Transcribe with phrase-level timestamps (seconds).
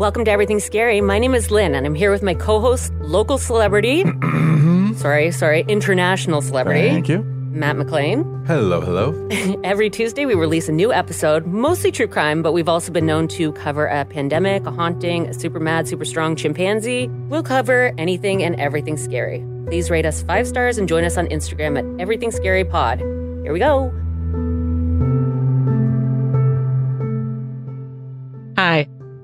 [0.00, 1.02] Welcome to Everything Scary.
[1.02, 4.02] My name is Lynn, and I'm here with my co host, local celebrity.
[4.94, 7.22] sorry, sorry, international celebrity, Thank you.
[7.22, 8.24] Matt McLean.
[8.46, 9.28] Hello, hello.
[9.62, 13.28] Every Tuesday, we release a new episode, mostly true crime, but we've also been known
[13.28, 17.08] to cover a pandemic, a haunting, a super mad, super strong chimpanzee.
[17.28, 19.44] We'll cover anything and everything scary.
[19.66, 23.00] Please rate us five stars and join us on Instagram at Everything Scary Pod.
[23.00, 23.92] Here we go.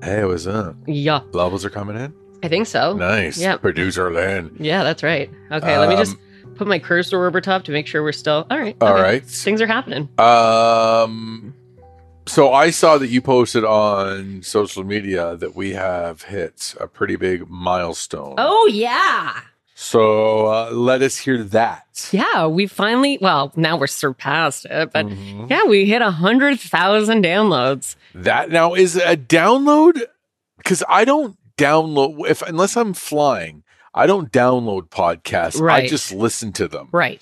[0.03, 0.75] Hey, what's up?
[0.85, 2.13] Yeah, Levels are coming in.
[2.43, 2.93] I think so.
[2.93, 3.37] Nice.
[3.39, 3.61] Yep.
[3.61, 4.55] Producer Lynn.
[4.59, 5.29] Yeah, that's right.
[5.51, 8.45] Okay, let me just Um, put my cursor over top to make sure we're still
[8.51, 8.75] all right.
[8.79, 9.01] All okay.
[9.01, 9.25] right.
[9.25, 10.07] Things are happening.
[10.19, 11.53] Um.
[12.27, 17.15] So I saw that you posted on social media that we have hit a pretty
[17.15, 18.35] big milestone.
[18.37, 19.39] Oh yeah.
[19.79, 22.09] So uh, let us hear that.
[22.11, 25.51] Yeah, we finally well, now we're surpassed it, but Mhm.
[25.51, 27.95] yeah, we hit a hundred thousand downloads.
[28.15, 30.01] That now is a download
[30.57, 33.61] because I don't download if unless I'm flying.
[33.93, 35.61] I don't download podcasts.
[35.69, 36.89] I just listen to them.
[36.91, 37.21] Right.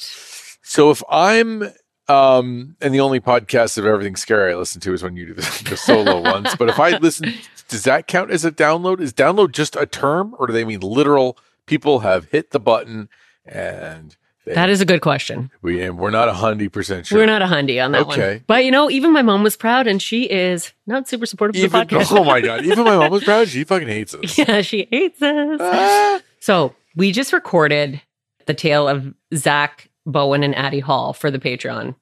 [0.64, 1.64] So if I'm
[2.08, 5.34] um and the only podcast of everything scary I listen to is when you do
[5.34, 6.56] the, the solo ones.
[6.58, 7.34] But if I listen,
[7.68, 9.02] does that count as a download?
[9.02, 11.38] Is download just a term, or do they mean literal?
[11.66, 13.10] People have hit the button,
[13.46, 15.50] and they, That is a good question.
[15.62, 17.20] we and we're not a hundred percent sure.
[17.20, 18.34] We're not a hundy on that Okay.
[18.36, 18.44] one.
[18.48, 21.82] But you know, even my mom was proud and she is not super supportive even
[21.82, 22.12] of the podcast.
[22.18, 22.66] oh my god!
[22.66, 23.48] Even my mom was proud.
[23.48, 24.38] She fucking hates us.
[24.38, 25.60] yeah, she hates us.
[25.62, 26.22] Ah.
[26.40, 28.02] So we just recorded
[28.46, 31.96] the tale of Zach Bowen and Addie Hall for the Patreon.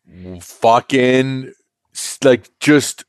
[0.43, 1.53] fucking
[2.23, 3.05] like just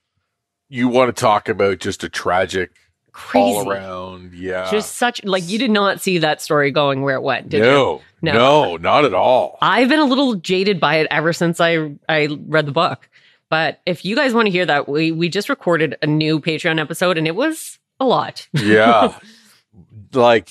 [0.68, 2.70] you want to talk about just a tragic
[3.14, 3.56] Crazy.
[3.56, 4.34] all around.
[4.34, 4.68] Yeah.
[4.70, 7.70] Just such like you did not see that story going where it went, did you?
[7.70, 8.32] no, No.
[8.32, 9.56] no, not at all.
[9.62, 13.08] I've been a little jaded by it ever since I I read the book.
[13.50, 16.80] But if you guys want to hear that, we we just recorded a new Patreon
[16.80, 18.48] episode and it was a lot.
[18.52, 19.16] yeah
[20.12, 20.50] like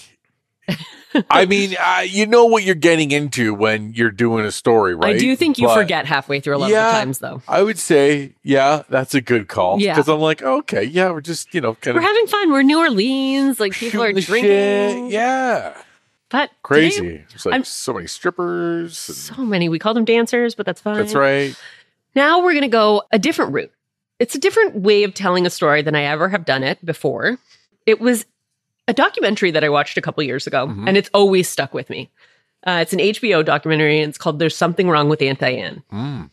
[1.30, 5.16] i mean uh, you know what you're getting into when you're doing a story right
[5.16, 6.88] I do think you But forget halfway through a lot Yeah.
[6.90, 7.42] of times though.
[7.48, 9.94] i would say yeah that's a good call Yeah.
[9.94, 12.52] because i'm like okay yeah we're just you know kind We're of having fun.
[12.52, 15.10] We're New Orleans, like people are drinking.
[15.10, 15.12] shit.
[15.12, 15.76] yeah
[16.30, 19.70] But today- crazy it's like I'm- so many strippers and- so many.
[19.70, 20.98] We call them dancers, but that's fine.
[20.98, 21.56] that's right
[22.16, 23.72] Now we're going to go a different route.
[24.20, 27.38] It's a different way of telling a story than I ever have done it before.
[27.86, 28.26] It was
[28.88, 30.88] a documentary that I watched a couple years ago, Mhm.
[30.88, 32.10] and it's always stuck with me.
[32.66, 36.30] Uh, it's an HBO documentary, and it's called "There's Something Wrong with Aunt Diane." Mm.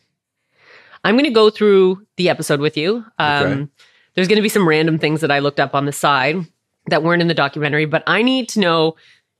[1.03, 3.05] I'm going to go through the episode with you.
[3.19, 3.67] Um, Okay.
[4.13, 6.45] There's going to be some random things that I looked up on the side
[6.87, 8.95] that weren't in the documentary, but I need to know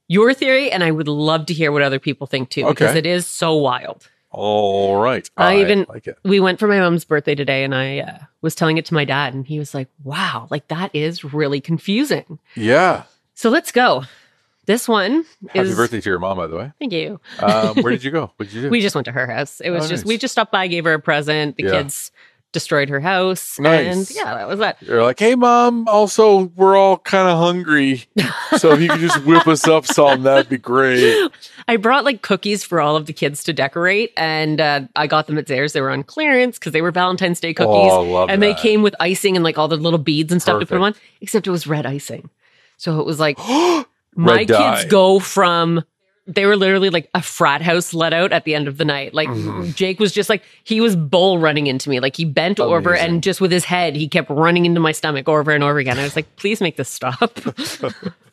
[0.07, 3.05] your theory, and I would love to hear what other people think too, because it
[3.05, 4.07] is so wild.
[4.31, 7.99] All right I even- like it we went for my mom's birthday today and I
[7.99, 11.23] uh, was telling it to my dad and he was like, wow, like that is
[11.23, 12.39] really confusing.
[12.55, 13.03] yeah
[13.33, 14.03] So let's go.
[14.67, 15.75] This one happy is.
[15.75, 17.19] birthday to your mom by the way Thank you.
[17.39, 19.59] um, where did you go what did you do We just went to her house.
[19.59, 20.07] It was Oh, just, nice.
[20.09, 21.57] we just stopped by, gave her a present.
[21.57, 21.71] The Yeah.
[21.71, 22.11] kids
[22.51, 23.59] destroyed her house.
[23.59, 24.09] Nice.
[24.09, 24.81] And yeah, that was that.
[24.81, 25.87] You're like, hey, mom.
[25.87, 28.05] Also, we're all kind of hungry,
[28.57, 31.31] so if you could just whip us up some, that'd be great.
[31.67, 35.27] I brought like cookies for all of the kids to decorate and uh, I got
[35.27, 35.73] them at Zehrs.
[35.73, 37.91] They were on clearance because they were Valentine's Day cookies.
[37.91, 40.59] Oh, love and they came with icing and like all the little beads and stuff
[40.59, 42.29] to put them on, except it was red icing.
[42.77, 43.37] So it was like,
[44.15, 44.75] my dye.
[44.75, 45.83] kids go from
[46.27, 49.13] they were literally like a frat house let out at the end of the night.
[49.13, 49.73] Like Mhm.
[49.75, 51.99] Jake was just like he was bull running into me.
[51.99, 55.27] Like he bent over and just with his head he kept running into my stomach
[55.27, 55.97] over and over again.
[55.99, 57.39] I was like, please make this stop.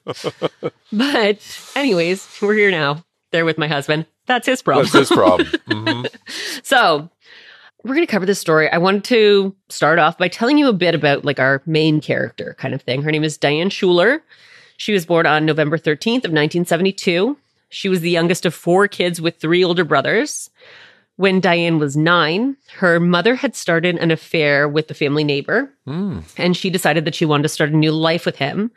[0.93, 3.05] but anyways, we're here now.
[3.33, 4.07] They're with my husband.
[4.27, 4.87] That's his problem.
[4.93, 5.49] That's his problem.
[5.69, 6.09] Mhm.
[6.63, 7.09] So
[7.85, 8.71] we're going to cover this story.
[8.71, 12.55] I wanted to start off by telling you a bit about like our main character
[12.59, 13.03] kind of thing.
[13.03, 14.23] Her name is Diane Schuler.
[14.77, 17.37] She was born on November 13th of 1972.
[17.71, 20.51] She was the youngest of four kids with three older brothers.
[21.17, 26.23] When Diane was nine, her mother had started an affair with the family neighbor, Mm.
[26.37, 28.71] and she decided that she wanted to start a new life with him.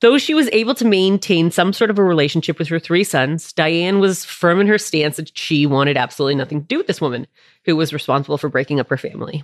[0.00, 3.52] Though she was able to maintain some sort of a relationship with her three sons,
[3.52, 7.00] Diane was firm in her stance that she wanted absolutely nothing to do with this
[7.00, 7.26] woman
[7.64, 9.42] who was responsible for breaking up her family.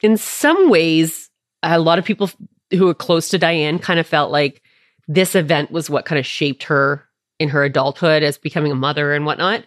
[0.00, 1.28] In some ways,
[1.62, 2.30] a lot of people
[2.70, 4.62] who were close to Diane kind of felt like
[5.08, 7.04] this event was what kind of shaped her
[7.38, 9.64] in her adulthood as becoming a mother and whatnot.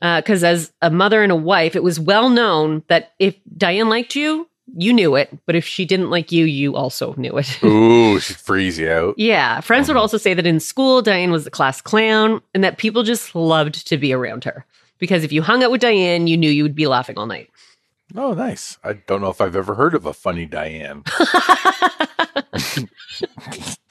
[0.00, 4.14] Because as a mother and a wife, it was well known that if Diane liked
[4.14, 5.30] you, you knew it.
[5.46, 7.62] But if she didn't like you, you also knew it.
[7.64, 9.14] Ooh, she'd freeze you out.
[9.18, 9.60] yeah.
[9.60, 10.00] Friends would Mhm.
[10.00, 13.86] also say that in school, Diane was the class clown and that people just loved
[13.88, 14.64] to be around her.
[14.98, 17.50] Because if you hung out with Diane, you knew you would be laughing all night.
[18.16, 18.78] Oh, nice.
[18.84, 21.02] I don't know if I've ever heard of a funny Diane.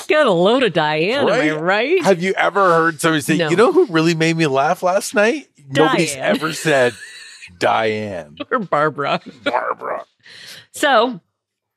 [0.08, 1.60] Got a load of Diane, am I Right?
[1.60, 2.02] right?
[2.04, 3.48] Have you ever heard somebody say, No.
[3.50, 5.48] you know who really made me laugh last night?
[5.70, 6.36] Nobody's Diane.
[6.36, 6.94] ever said
[7.58, 8.36] Diane.
[8.50, 9.20] or Barbara.
[9.44, 10.04] Barbara.
[10.72, 11.20] So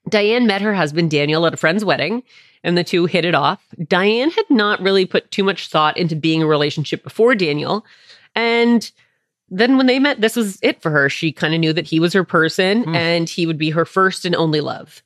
[0.10, 2.24] Diane met her husband Daniel at a friend's wedding,
[2.64, 3.62] and the two hit it off.
[3.88, 7.86] Diane had not really put too much thought into being a relationship before Daniel.
[8.36, 8.90] And
[9.50, 11.10] then when they met, this was it for her.
[11.10, 12.96] She kind of knew that he was her person Hmm.
[12.96, 15.02] and he would be her first and only love.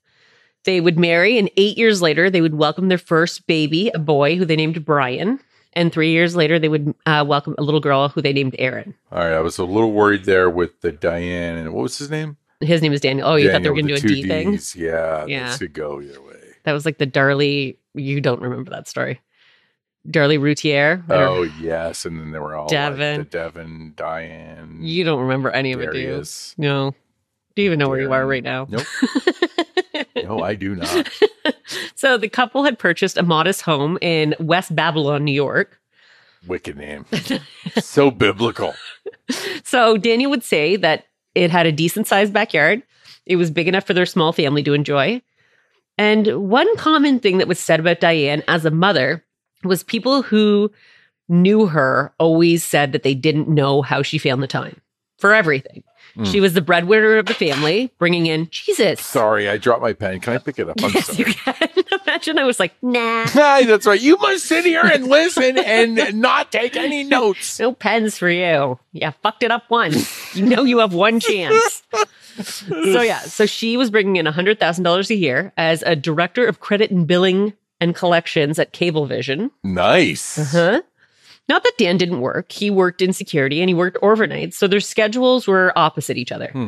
[0.64, 4.38] They would marry, and eight years later, they would welcome their first baby, a boy
[4.38, 5.40] who they named Bryan.
[5.74, 8.94] And three years later, they would uh, welcome a little girl who they named Erin.
[9.12, 9.34] All right.
[9.34, 12.38] I was a little worried there with the Diane and what was his name?
[12.60, 13.28] His name is Daniel.
[13.28, 14.84] Oh, you thought they were going to do a D the D two thing?
[14.84, 15.26] Yeah.
[15.26, 15.48] Yeah.
[15.48, 16.36] This could go either way.
[16.64, 17.80] That was like the Darley.
[17.94, 19.20] You don't remember that story.
[20.08, 21.04] Darlie Routier.
[21.10, 22.06] Oh, yes.
[22.06, 23.20] And then they were all Devin.
[23.20, 26.24] like the Devin, Diane, You don't remember any of it, do you?
[26.58, 26.94] No.
[27.56, 28.68] Do you even know where you are right now?
[28.70, 28.86] Nope.
[30.16, 31.10] No, I do not.
[31.96, 35.80] so the couple had purchased a modest home in West Babylon, New York.
[36.48, 37.06] Wicked name.
[37.80, 38.74] so biblical.
[39.64, 41.06] So Daniel would say that
[41.36, 42.84] it had a decent sized backyard.
[43.26, 45.22] It was big enough for their small family to enjoy.
[45.98, 49.24] And one common thing that was said about Diane as a mother
[49.64, 50.72] was people who
[51.30, 54.82] knew her always said that they didn't know how she found the time
[55.22, 55.84] for everything.
[56.18, 56.30] Mm.
[56.30, 59.00] She was the breadwinner of the family, bringing in Jesus.
[59.00, 60.20] Sorry, I dropped my pen.
[60.20, 60.84] Can I pick it up?
[60.84, 61.56] I'm Yes, you sorry.
[61.56, 61.84] can.
[62.06, 64.02] Imagine I was like, nah, that's right.
[64.02, 67.58] You must sit here and listen and not take any notes.
[67.62, 68.78] no pens for you.
[68.92, 70.36] Yeah, fucked it up once.
[70.36, 71.82] You know you have one chance.
[72.44, 76.46] so yeah, so she was bringing in hundred thousand dollars a year as a director
[76.46, 79.50] of credit and billing and collections at Cablevision.
[79.64, 80.38] Nice.
[80.38, 80.82] Uh-huh.
[81.52, 82.52] Not that Dan didn't work.
[82.52, 86.48] He worked in security and he worked overnight, so their schedules were opposite each other.
[86.54, 86.68] Hmm.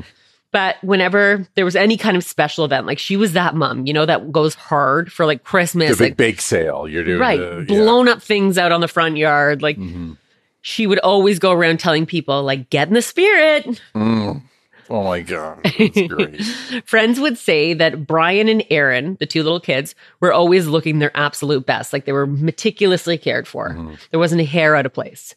[0.52, 3.94] But whenever there was any kind of special event, like she was that mom, you
[3.94, 6.88] know, that goes hard for like The Christmas, big like bake sale.
[6.88, 9.62] You're doing right, the, blown up things out on the front yard.
[9.64, 9.86] Like Yeah.
[9.86, 10.18] Mhm.
[10.62, 13.82] she would always go around telling people, like, get in the spirit.
[13.96, 14.44] Mm.
[14.90, 16.42] Oh my god, that's great.
[16.86, 21.16] Friends would say that Bryan and Erin, the two little kids, were always looking their
[21.16, 21.94] absolute best.
[21.94, 23.70] Like they were meticulously cared for.
[23.70, 23.98] Mhm.
[24.12, 25.36] There wasn't a hair out of place.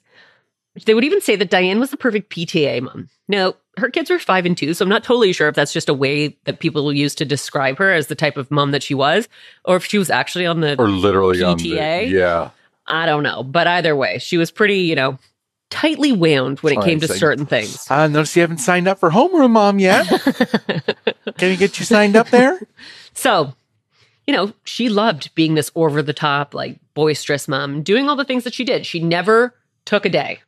[0.84, 3.08] They would even say that Diane was the perfect PTA mom.
[3.28, 5.88] Now, her kids were five and two, so I'm not totally sure if that's just
[5.88, 8.94] a way that people use to describe her as the type of mom that she
[8.94, 9.26] was,
[9.64, 12.10] or if she was actually on the Or literally on the PTA?
[12.10, 12.50] yeah.
[12.86, 13.42] I don't know.
[13.42, 15.18] But either way, she was pretty, you know,
[15.70, 17.90] tightly wound when it came to certain things.
[17.90, 20.06] I notice you haven't signed up for homeroom, mom, yet.
[21.38, 22.60] Can we get you signed up there?
[23.18, 23.54] So,
[24.26, 28.26] you know, she loved being this over the top, like boisterous mom, doing all the
[28.26, 28.84] things that she did.
[28.84, 29.54] She never
[29.86, 30.40] took a day.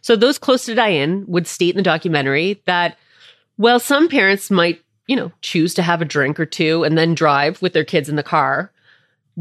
[0.00, 2.96] So, those close to Diane would state in the documentary that,
[3.58, 7.14] well, some parents might, you know, choose to have a drink or two and then
[7.14, 8.72] drive with their kids in the car.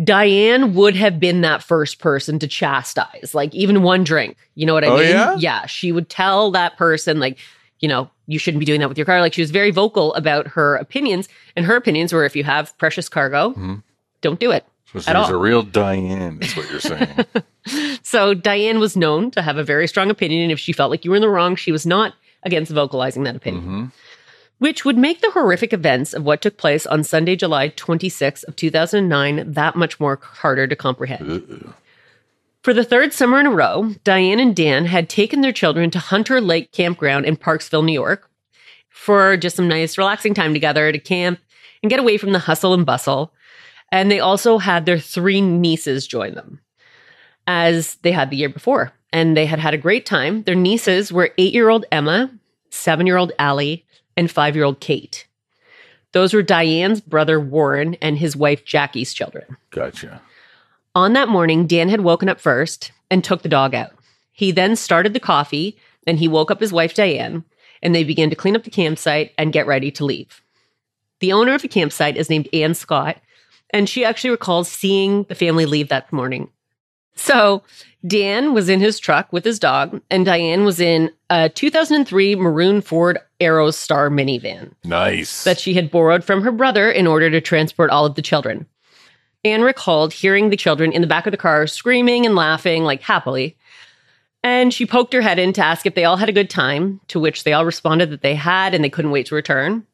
[0.03, 4.37] Diane would have been that first person to chastise, like even one drink.
[4.55, 5.09] You know what I Oh, mean?
[5.09, 5.35] yeah?
[5.37, 5.65] Yeah.
[5.65, 7.37] She would tell that person, like,
[7.79, 9.19] you know, you shouldn't be doing that with your car.
[9.19, 12.77] Like she was very vocal about her opinions, and her opinions were if you have
[12.77, 13.83] precious cargo, Mhm.
[14.21, 14.65] don't do it.
[14.97, 15.29] So At all.
[15.29, 17.25] a real Diane, is what you're saying.
[18.03, 21.05] So Diane was known to have a very strong opinion, and if she felt like
[21.05, 22.13] you were in the wrong, she was not
[22.43, 23.63] against vocalizing that opinion.
[23.63, 23.85] hmm
[24.61, 28.55] which would make the horrific events of what took place on Sunday, July 26 of
[28.55, 31.73] 2009 that much more harder to comprehend.
[32.61, 35.97] For the third summer in a row, Diane and Dan had taken their children to
[35.97, 38.29] Hunter Lake Campground in Parksville, New York,
[38.91, 41.39] for just some nice, relaxing time together to camp
[41.81, 43.33] and get away from the hustle and bustle.
[43.91, 46.59] And they also had their three nieces join them,
[47.47, 48.91] as they had the year before.
[49.11, 50.43] And they had had a great time.
[50.43, 52.29] Their nieces were eight year old Emma,
[52.69, 53.87] seven year old Allie,
[54.21, 55.27] and five year old Kate.
[56.13, 59.57] Those were Diane's brother Warren and his wife Jackie's children.
[59.71, 60.21] Gotcha.
[60.93, 63.91] On that morning, Dan had woken up first and took the dog out.
[64.31, 67.43] He then started the coffee and he woke up his wife Diane
[67.81, 70.41] and they began to clean up the campsite and get ready to leave.
[71.19, 73.17] The owner of the campsite is named Ann Scott
[73.71, 76.49] and she actually recalls seeing the family leave that morning.
[77.15, 77.63] So
[78.05, 82.81] Dan was in his truck with his dog and Diane was in a 2003 maroon
[82.81, 85.43] Ford Aerostar minivan Nice.
[85.43, 88.65] that she had borrowed from her brother in order to transport all of the children.
[89.43, 93.01] Anne recalled hearing the children in the back of the car screaming and laughing like
[93.01, 93.57] happily.
[94.43, 96.99] And she poked her head in to ask if they all had a good time,
[97.09, 99.85] to which they all responded that they had and they couldn't wait to return.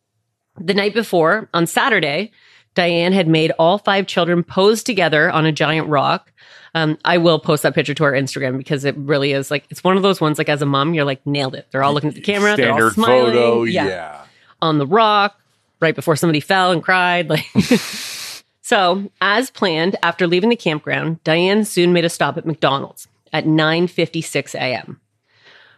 [0.60, 2.32] The night before, on Saturday,
[2.78, 6.32] Diane had made all five children pose together on a giant rock.
[6.76, 9.84] Um, I will post that picture to our Instagram because it really is like it's
[9.84, 10.38] one of those ones.
[10.38, 11.66] Like as a mom, you're like nailed it.
[11.72, 12.56] They're all looking at the camera.
[12.56, 13.34] they're all smiling.
[13.34, 13.64] photo.
[13.64, 14.22] Yeah.
[14.62, 15.40] on the rock
[15.82, 17.30] right before somebody fell and cried.
[17.30, 17.46] Like,
[18.62, 23.46] so as planned, after leaving the campground, Diane soon made a stop at McDonald's at
[23.46, 25.02] 9:56 a.m.,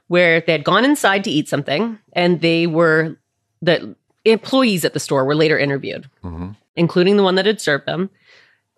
[0.07, 3.15] where they had gone inside to eat something, and they were
[3.61, 6.57] the employees at the store were later interviewed, Mhm.
[6.79, 8.09] Including the one that had served them,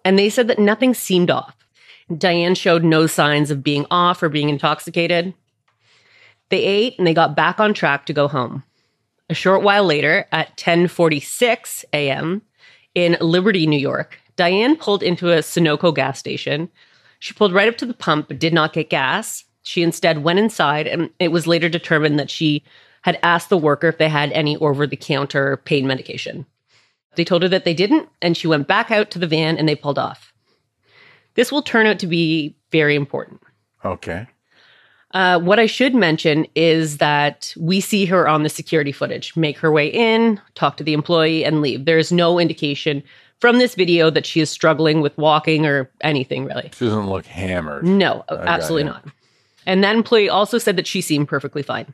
[0.04, 1.56] and they said that nothing seemed off.
[2.18, 5.34] Diane showed no signs of being off or being intoxicated.
[6.50, 8.64] They ate and they got back on track to go home.
[9.30, 12.42] A short while later, at 10:46 a.m.
[12.96, 16.70] in Liberty, New York, Diane pulled into a Sunoco gas station.
[17.20, 19.46] She pulled right up to the pump but did not get gas.
[19.62, 22.64] She instead went inside, and it was later determined that she
[23.04, 26.46] had asked the worker if they had any over-the-counter pain medication.
[27.16, 29.68] They told her that they didn't, and she went back out to the van and
[29.68, 30.34] they pulled off.
[31.36, 33.42] This will turn out to be very important.
[33.84, 34.28] Okay.
[35.14, 39.58] Uh, what I should mention is that we see her on the security footage make
[39.58, 41.86] her way in, talk to the employee, and leave.
[41.86, 43.04] There is no indication
[43.40, 46.70] from this video that she is struggling with walking or anything really.
[46.74, 47.84] She doesn't look hammered.
[47.84, 49.06] No, got absolutely not.
[49.66, 51.94] And that employee also said that she seemed perfectly fine.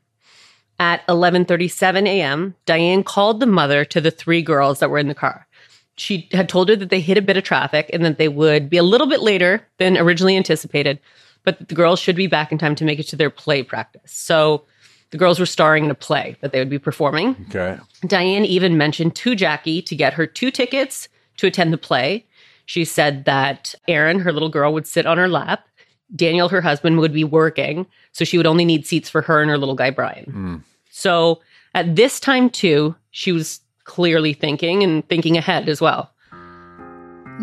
[0.80, 5.16] At 11:37 a.m., Diane called the mother to the three girls that were in the
[5.16, 5.48] car.
[5.96, 8.70] She had told her that they hit a bit of traffic and that they would
[8.70, 11.00] be a little bit later than originally anticipated,
[11.44, 13.64] but that the girls should be back in time to make it to their play
[13.64, 14.12] practice.
[14.14, 14.66] So
[15.10, 17.36] the girls were starring in a play that they would be performing.
[17.50, 17.80] Okay.
[18.06, 21.08] Diane even mentioned to Jackie to get her two tickets
[21.38, 22.26] to attend the play.
[22.66, 25.68] She said that Erin, her little girl, would sit on her lap.
[26.16, 27.86] Daniel, her husband, would be working.
[28.18, 30.34] So she would only need seats for her and her little guy, Bryan.
[30.36, 30.64] Mm.
[30.90, 31.40] So
[31.76, 36.12] at this time, too, she was clearly thinking and thinking ahead as well.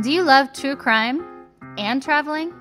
[0.03, 1.25] Do you love true crime
[1.79, 2.53] and traveling?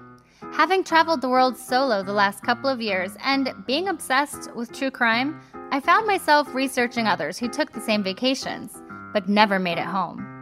[0.52, 4.92] Having traveled the world solo the last couple of years and being obsessed with true
[4.92, 5.42] crime,
[5.72, 8.80] I found myself researching others who took the same vacations,
[9.12, 10.33] but never made it home.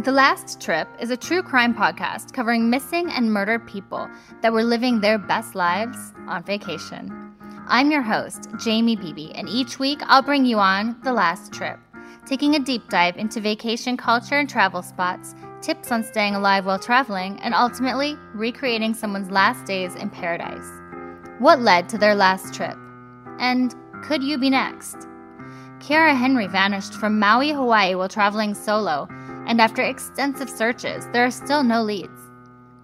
[0.00, 4.10] The Last Trip is a true crime podcast covering missing and murdered people
[4.42, 7.34] that were living their best lives on vacation.
[7.66, 11.78] I'm your host, Jamie Beebe, and each week I'll bring you on The Last Trip,
[12.26, 16.78] taking a deep dive into vacation culture and travel spots, tips on staying alive while
[16.78, 20.70] traveling, and ultimately recreating someone's last days in paradise.
[21.38, 22.76] What led to their last trip?
[23.38, 23.74] And
[24.04, 25.08] could you be next?
[25.78, 29.08] Kiara Henry vanished from Maui, Hawaii while traveling solo,
[29.46, 32.20] and after extensive searches, there are still no leads.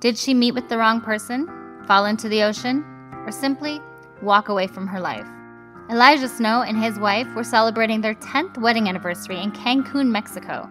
[0.00, 1.48] Did she meet with the wrong person,
[1.86, 2.84] fall into the ocean,
[3.26, 3.80] or simply
[4.20, 5.26] walk away from her life?
[5.90, 10.68] Elijah Snow and his wife were celebrating their 10th wedding anniversary in Cancun, Mexico.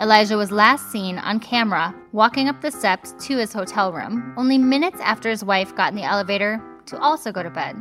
[0.00, 4.58] Elijah was last seen on camera walking up the steps to his hotel room only
[4.58, 7.76] minutes after his wife got in the elevator to also go to bed.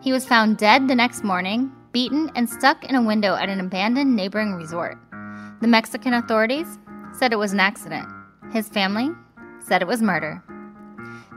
[0.00, 3.60] He was found dead the next morning, beaten, and stuck in a window at an
[3.60, 4.98] abandoned neighboring resort.
[5.62, 6.78] The Mexican authorities
[7.12, 8.06] said it was an accident.
[8.52, 9.10] His family
[9.58, 10.42] said it was murder.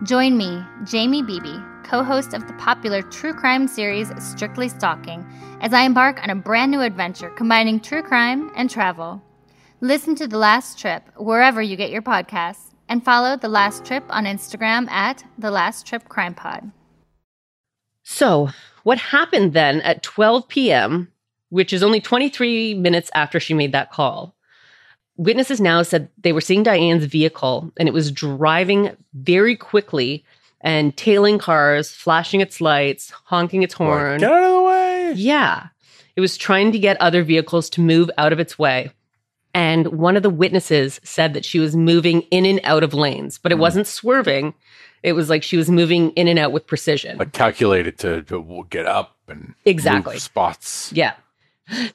[0.04, 5.26] Join me, Jamie Beebe, co host of the popular true crime series Strictly Stalking,
[5.62, 9.22] as I embark on a brand new adventure combining true crime and travel.
[9.80, 14.04] Listen to The Last Trip wherever you get your podcasts and follow The Last Trip
[14.10, 16.72] on Instagram at The Last Trip Crime Pod.
[18.04, 18.50] So,
[18.84, 21.14] what happened then at 12 p.m.,
[21.50, 24.36] which is only 23 minutes after she made that call?
[25.18, 30.24] Witnesses now said they were seeing Diane's vehicle and it was driving very quickly
[30.62, 34.20] and tailing cars, flashing its lights, honking its horn.
[34.20, 35.14] Get out of the way.
[35.16, 35.68] Yeah.
[36.16, 38.92] It was trying to get other vehicles to move out of its way.
[39.54, 43.38] And one of the witnesses said that she was moving in and out of lanes,
[43.38, 43.62] but it Hmm.
[43.62, 44.54] wasn't swerving.
[45.02, 47.18] It was like she was moving in and out with precision.
[47.18, 50.20] Like calculated to, to get up and Exactly.
[50.20, 50.92] spots.
[50.94, 51.14] Yeah.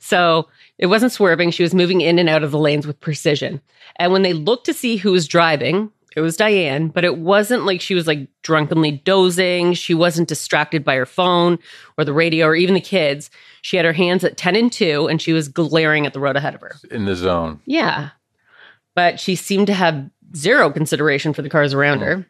[0.01, 1.51] So it wasn't swerving.
[1.51, 3.61] She was moving in and out of the lanes with precision.
[3.97, 7.67] And when they looked to see who was driving, it was Diane, but it wasn't
[7.67, 9.75] like she was like drunkenly dozing.
[9.75, 11.59] She wasn't distracted by her phone
[11.99, 13.31] or the radio or even the kids.
[13.63, 16.37] She had her hands at 10 and 2 and she was glaring at the road
[16.37, 16.77] ahead of her.
[16.91, 17.61] In the zone.
[17.67, 18.11] Yeah.
[18.95, 22.17] But she seemed to have zero consideration for the cars around her.
[22.17, 22.23] Hmm.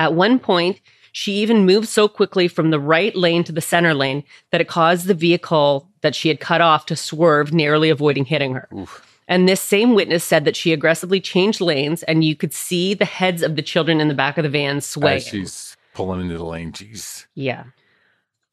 [0.00, 0.80] At one point,
[1.12, 4.22] she even moved so quickly from the right lane to the center lane
[4.52, 8.54] that it caused the vehicle that she had cut off to swerve, narrowly avoiding hitting
[8.54, 8.68] her.
[8.74, 9.04] Oof.
[9.28, 13.04] And this same witness said that she aggressively changed lanes and you could see the
[13.04, 15.18] heads of the children in the back of the van swaying.
[15.18, 16.72] As she's pulling into the lane.
[16.72, 17.26] Jeez.
[17.34, 17.64] Yeah.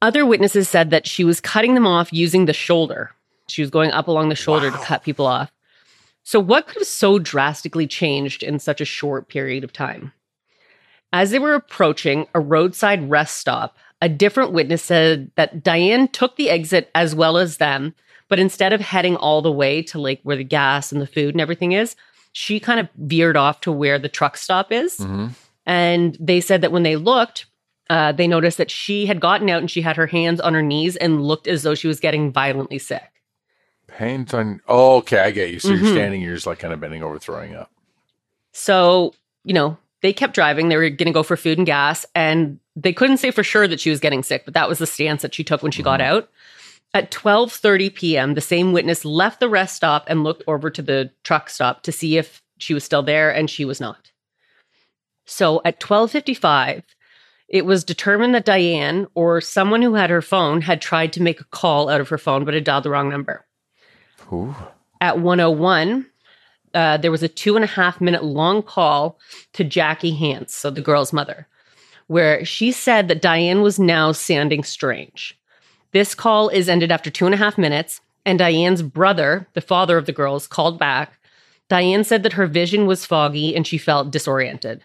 [0.01, 3.11] Other witnesses said that she was cutting them off using the shoulder.
[3.47, 5.51] She was going up along the shoulder to cut people off.
[6.23, 10.11] So, what could have so drastically changed in such a short period of time?
[11.13, 16.35] As they were approaching a roadside rest stop, a different witness said that Diane took
[16.35, 17.95] the exit as well as them,
[18.27, 21.33] but instead of heading all the way to like where the gas and the food
[21.33, 21.95] and everything is,
[22.33, 24.97] she kind of veered off to where the truck stop is.
[24.97, 25.31] Mhm.
[25.65, 27.45] And they said that when they looked,
[27.89, 30.61] uh, they noticed that she had gotten out and she had her hands on her
[30.61, 33.03] knees and looked as though she was getting violently sick.
[33.87, 34.59] Pains on.
[34.67, 35.59] Oh, okay, I get you.
[35.59, 35.77] So Mhm.
[35.81, 37.71] you're standing, you're just like kind of bending over, throwing up.
[38.51, 40.69] So, you know, they kept driving.
[40.69, 43.67] They were going to go for food and gas, and they couldn't say for sure
[43.67, 45.83] that she was getting sick, but that was the stance that she took when she
[45.83, 46.29] got out.
[46.93, 51.11] At 12:30 p.m., the same witness left the rest stop and looked over to the
[51.23, 54.11] truck stop to see if she was still there, and she was not.
[55.25, 56.83] So, at 12:55,
[57.47, 61.39] it was determined that Diane or someone who had her phone had tried to make
[61.39, 63.45] a call out of her phone but had dialed the wrong number
[64.31, 64.55] Ooh.
[65.01, 66.05] at 101
[66.73, 69.19] uh, there was a two and a half minute long call
[69.53, 71.47] to jackie hance so the girl's mother
[72.07, 75.37] where she said that diane was now sounding strange
[75.91, 79.97] this call is ended after two and a half minutes and diane's brother the father
[79.97, 81.19] of the girls called back
[81.69, 84.83] diane said that her vision was foggy and she felt disoriented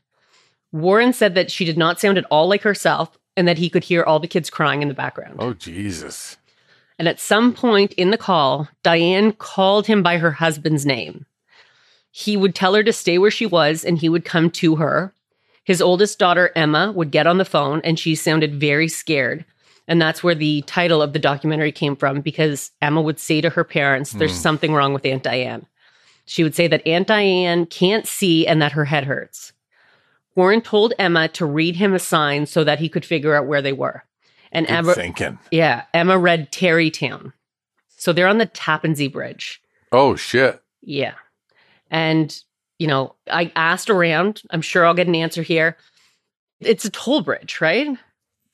[0.72, 3.84] warren said that she did not sound at all like herself and that he could
[3.84, 6.36] hear all the kids crying in the background Oh, Jesus.
[6.98, 11.24] and at some point in the call, Diane called him by her husband's name.
[12.10, 15.14] He would tell her to stay where she was and he would come to her.
[15.64, 19.44] His oldest daughter, Emma, would get on the phone and she sounded very scared.
[19.86, 23.50] And that's where the title of the documentary came from because Emma would say to
[23.50, 24.38] her parents, There's Hmm.
[24.38, 25.66] something wrong with Aunt Diane.
[26.26, 29.52] She would say that Aunt Diane can't see and that her head hurts.
[30.36, 33.60] Warren told Emma to read him a sign so that he could figure out where
[33.62, 34.04] they were.
[34.52, 35.38] And Good Emma, thinking.
[35.50, 37.32] yeah, Emma read Tarrytown.
[37.96, 39.60] So they're on the Tappan Zee Bridge.
[39.92, 40.62] Oh, shit.
[40.82, 41.14] Yeah.
[41.90, 42.40] And,
[42.80, 44.42] you know, I asked around.
[44.50, 45.76] I'm sure I'll get an answer here.
[46.60, 47.86] It's a toll bridge, right?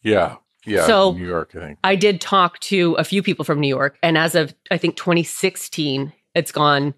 [0.02, 0.37] Yeah.
[0.66, 0.85] Yeah.
[0.85, 1.78] So- New York, I think.
[1.85, 3.97] I did talk to a few people from New York.
[4.02, 6.92] And as of, I think, 2016, it's gone,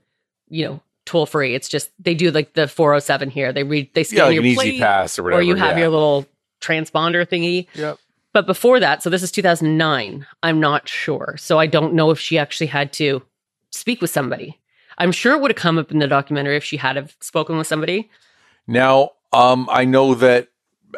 [0.48, 1.54] you know, toll free.
[1.54, 3.52] It's just, they do like the 407 here.
[3.52, 5.40] They read, they scan Yeah, like your an plate, E-ZPass or whatever.
[5.40, 5.82] or you have yeah.
[5.82, 6.26] your little
[6.62, 7.66] transponder thingy.
[7.74, 7.98] Yep.
[8.32, 11.36] But before that, so this is 2009, I'm not sure.
[11.38, 13.22] So I don't know if she actually had to
[13.70, 14.58] speak with somebody.
[14.98, 17.56] I'm sure it would have come up in the documentary if she had have spoken
[17.56, 18.10] with somebody.
[18.66, 20.48] Now, um, I know that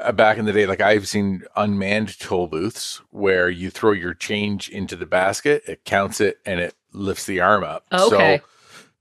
[0.01, 4.15] uh, back in the day, like I've seen unmanned toll booths where you throw your
[4.15, 7.87] change into the basket, it counts it, and it lifts the arm up.
[7.93, 8.39] Okay.
[8.39, 8.45] So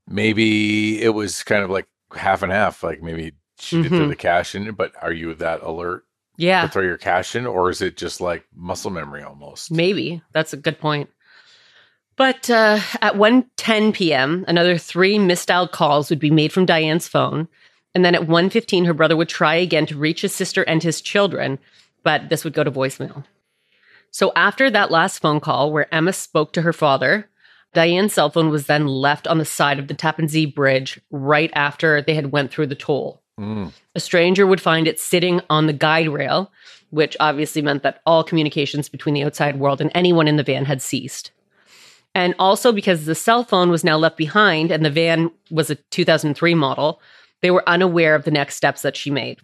[0.08, 2.82] maybe it was kind of like half and half.
[2.82, 4.08] Like maybe she did throw Mhm.
[4.08, 6.04] the cash in, but are you that alert
[6.36, 9.70] Yeah, to throw your cash in, or is it just like muscle memory almost?
[9.70, 10.22] maybe.
[10.32, 11.10] That's a good point.
[12.20, 17.48] But uh, at 1:10 p.m., another three misdialed calls would be made from Diane's phone,
[17.94, 21.00] and then at 1:15, her brother would try again to reach his sister and his
[21.00, 21.58] children,
[22.02, 23.24] but this would go to voicemail.
[24.10, 27.26] So after that last phone call, where Emma spoke to her father,
[27.72, 31.50] Diane's cell phone was then left on the side of the Tappan Zee Bridge right
[31.54, 33.22] after they had went through the toll.
[33.40, 33.72] Mm.
[33.94, 36.52] A stranger would find it sitting on the guide rail,
[36.90, 40.66] which obviously meant that all communications between the outside world and anyone in the van
[40.66, 41.30] had ceased.
[42.14, 45.76] And also because the cell phone was now left behind and the van was a
[45.76, 47.00] 2003 model,
[47.40, 49.38] they were unaware of the next steps that she made.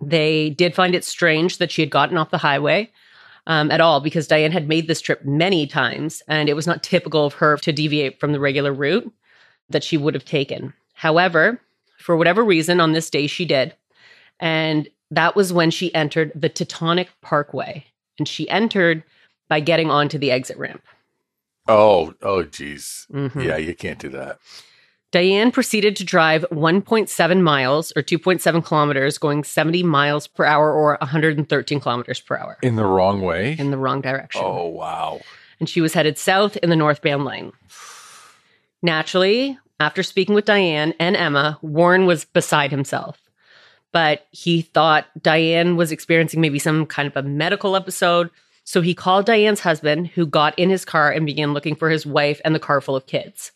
[0.00, 2.90] They did find it strange that she had gotten off the highway
[3.46, 6.82] um, at all because Diane had made this trip many times and it was not
[6.82, 9.10] typical of her to deviate from the regular route
[9.70, 10.74] that she would have taken.
[10.94, 11.60] However,
[11.98, 13.74] for whatever reason, on this day she did.
[14.38, 17.84] And that was when she entered the Taconic Parkway.
[18.18, 19.02] And she entered
[19.48, 20.82] by getting onto the exit ramp.
[21.68, 23.06] Oh, oh, geez.
[23.12, 23.44] Mhm.
[23.44, 24.38] Yeah, you can't do that.
[25.12, 30.96] Diane proceeded to drive 1.7 miles or 2.7 kilometers, going 70 miles per hour or
[31.02, 33.54] 113 kilometers per hour In the wrong way.
[33.58, 34.40] in the wrong direction.
[34.42, 35.20] Oh, wow.
[35.60, 37.52] and she was headed south in the northbound lane.
[38.82, 43.18] Naturally, after speaking with Diane and Emma, Warren was beside himself.
[43.92, 48.30] But he thought Diane was experiencing maybe some kind of a medical episode.
[48.64, 52.06] So he called Diane's husband, who got in his car and began looking for his
[52.06, 53.52] wife and the car full of kids.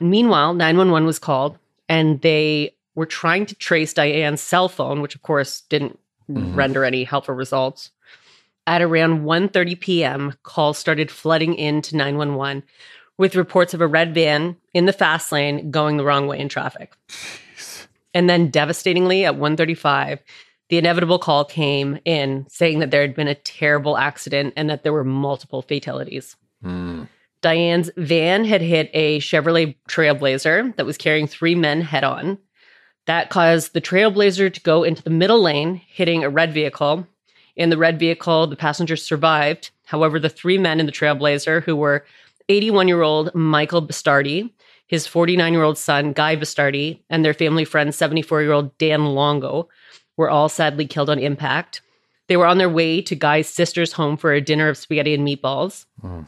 [0.00, 5.22] Meanwhile, 911 was called and they were trying to trace Diane's cell phone, which of
[5.22, 5.98] course didn't
[6.30, 6.54] Mhm.
[6.56, 7.90] render any helpful results.
[8.66, 12.62] At around 1:30 p.m., calls started flooding into 911
[13.18, 16.48] with reports of a red van in the fast lane going the wrong way in
[16.48, 16.92] traffic.
[17.08, 17.86] Jeez.
[18.14, 20.20] And then devastatingly at 1:35,
[20.72, 24.82] the inevitable call came in saying that there had been a terrible accident and that
[24.82, 26.34] there were multiple fatalities.
[26.64, 27.08] Mm.
[27.42, 32.38] Diane's van had hit a Chevrolet Trailblazer that was carrying three men head on.
[33.04, 37.06] That caused the Trailblazer to go into the middle lane, hitting a red vehicle.
[37.54, 39.72] In the red vehicle, the passengers survived.
[39.84, 42.06] However, the three men in the Trailblazer, who were
[42.48, 44.50] 81 year old Michael Bastardi,
[44.86, 49.04] his 49 year old son, Guy Bastardi, and their family friend, 74 year old Dan
[49.04, 49.68] Longo,
[50.16, 51.82] were all sadly killed on impact.
[52.28, 55.26] They were on their way to Guy's sister's home for a dinner of spaghetti and
[55.26, 55.86] meatballs.
[56.02, 56.26] Mm.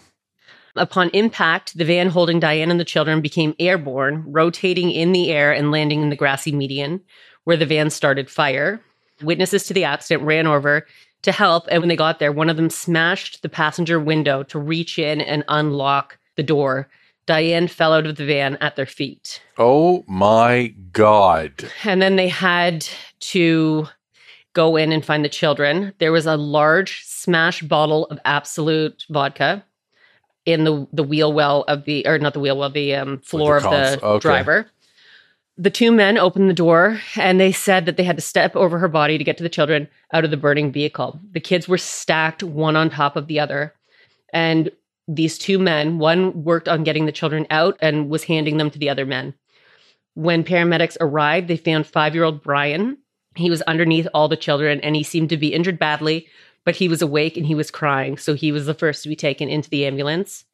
[0.76, 5.52] Upon impact, the van holding Diane and the children became airborne, rotating in the air
[5.52, 7.00] and landing in the grassy median,
[7.44, 8.80] where the van started fire.
[9.22, 10.86] Witnesses to the accident ran over
[11.22, 14.58] to help, and when they got there, one of them smashed the passenger window to
[14.58, 16.88] reach in and unlock the door.
[17.26, 19.40] Diane fell out of the van at their feet.
[19.58, 21.64] Oh my God.
[21.84, 22.86] And then they had
[23.20, 23.88] to
[24.52, 25.92] go in and find the children.
[25.98, 29.64] There was a large smashed bottle of Absolut vodka
[30.46, 33.60] in the the wheel well of the or not the wheel well the um, floor
[33.60, 34.20] the of the okay.
[34.20, 34.70] driver.
[35.56, 38.78] The two men opened the door and they said that they had to step over
[38.78, 41.20] her body to get to the children out of the burning vehicle.
[41.30, 43.72] The kids were stacked one on top of the other.
[44.32, 44.72] And
[45.06, 48.78] these two men, one worked on getting the children out and was handing them to
[48.78, 49.34] the other men.
[50.14, 52.98] When paramedics arrived, they found five year old Bryan.
[53.36, 56.28] He was underneath all the children and he seemed to be injured badly,
[56.64, 58.16] but he was awake and he was crying.
[58.16, 60.44] So he was the first to be taken into the ambulance.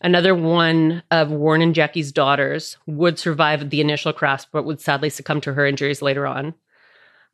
[0.00, 5.10] Another one of Warren and Jackie's daughters would survive the initial crash, but would sadly
[5.10, 6.54] succumb to her injuries later on.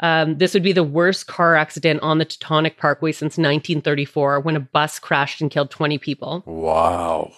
[0.00, 4.56] Um, this would be the worst car accident on the Taconic Parkway since 1934 when
[4.56, 6.42] a bus crashed and killed 20 people.
[6.46, 7.32] Wow.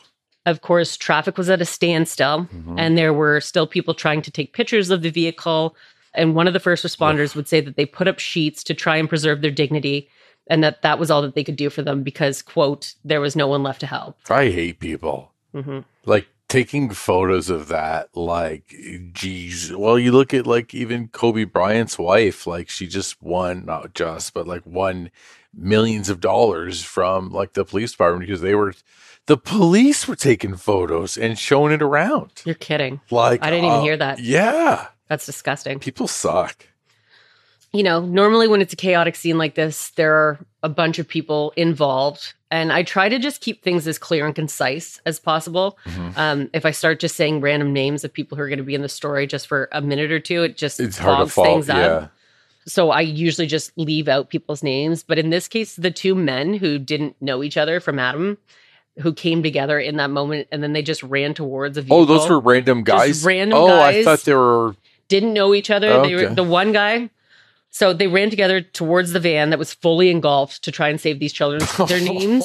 [0.46, 2.74] Of course, traffic was at a standstill, Mhm.
[2.78, 5.76] and there were still people trying to take pictures of the vehicle.
[6.14, 8.96] And one of the first responders would say that they put up sheets to try
[8.96, 10.08] and preserve their dignity,
[10.48, 13.36] and that that was all that they could do for them because, quote, there was
[13.36, 14.16] no one left to help.
[14.28, 15.32] I hate people.
[15.52, 18.74] hmm Like taking photos of that, like,
[19.12, 19.72] geez.
[19.72, 24.34] Well, you look at like even Kobe Bryant's wife, like she just won, not just,
[24.34, 25.10] but like won
[25.54, 28.74] millions of dollars from like the police department because they were,
[29.26, 32.42] the police were taking photos and showing it around.
[32.44, 33.00] You're kidding.
[33.10, 34.18] Like, I didn't even uh, hear that.
[34.18, 34.88] Yeah.
[35.08, 35.78] That's disgusting.
[35.78, 36.66] People suck.
[37.72, 41.06] You know, normally when it's a chaotic scene like this, there are a bunch of
[41.06, 42.34] people involved.
[42.50, 45.78] And I try to just keep things as clear and concise as possible.
[45.86, 46.18] Mhm.
[46.18, 48.74] Um, if I start just saying random names of people who are going to be
[48.74, 51.46] in the story just for a minute or two, it just It's hard to fogs
[51.46, 52.12] things up.
[52.66, 55.02] So I usually just leave out people's names.
[55.04, 58.36] But in this case, the two men who didn't know each other from Adam,
[58.98, 61.98] who came together in that moment, and then they just ran towards a vehicle.
[61.98, 63.24] Oh, those were random guys.
[63.24, 64.74] random oh, I thought they were.
[65.08, 66.02] didn't know each other.
[66.02, 67.10] They were the one guy.
[67.70, 71.20] So they ran together towards the van that was fully engulfed to try and save
[71.20, 71.62] these children.
[71.86, 72.44] Their names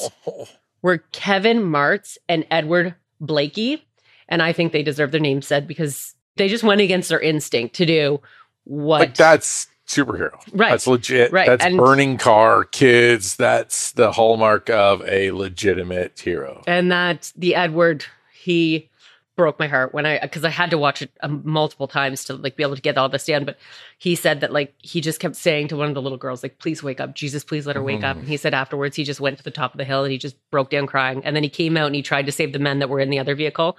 [0.81, 3.83] were Kevin Martz and Edward Blakey.
[4.29, 7.75] And I think they deserve their names said because they just went against their instinct
[7.75, 8.21] to do
[8.63, 10.33] what Like that's superhero.
[10.51, 10.71] Right.
[10.71, 11.31] That's legit.
[11.31, 11.47] Right.
[11.47, 13.35] That's And- burning car, kids.
[13.35, 16.63] That's the hallmark of a legitimate hero.
[16.65, 18.89] and that the Edward, he
[19.35, 22.35] broke my heart when I because I had to watch it um, multiple times to
[22.35, 23.45] like be able to get all this down.
[23.45, 23.57] But
[23.97, 26.59] he said that like he just kept saying to one of the little girls like,
[26.59, 28.21] "Please wake up, Jesus, please let her wake up." Mhm.
[28.21, 30.17] And he said afterwards he just went to the top of the hill and he
[30.17, 31.21] just broke down crying.
[31.25, 33.09] And then he came out and he tried to save the men that were in
[33.09, 33.77] the other vehicle,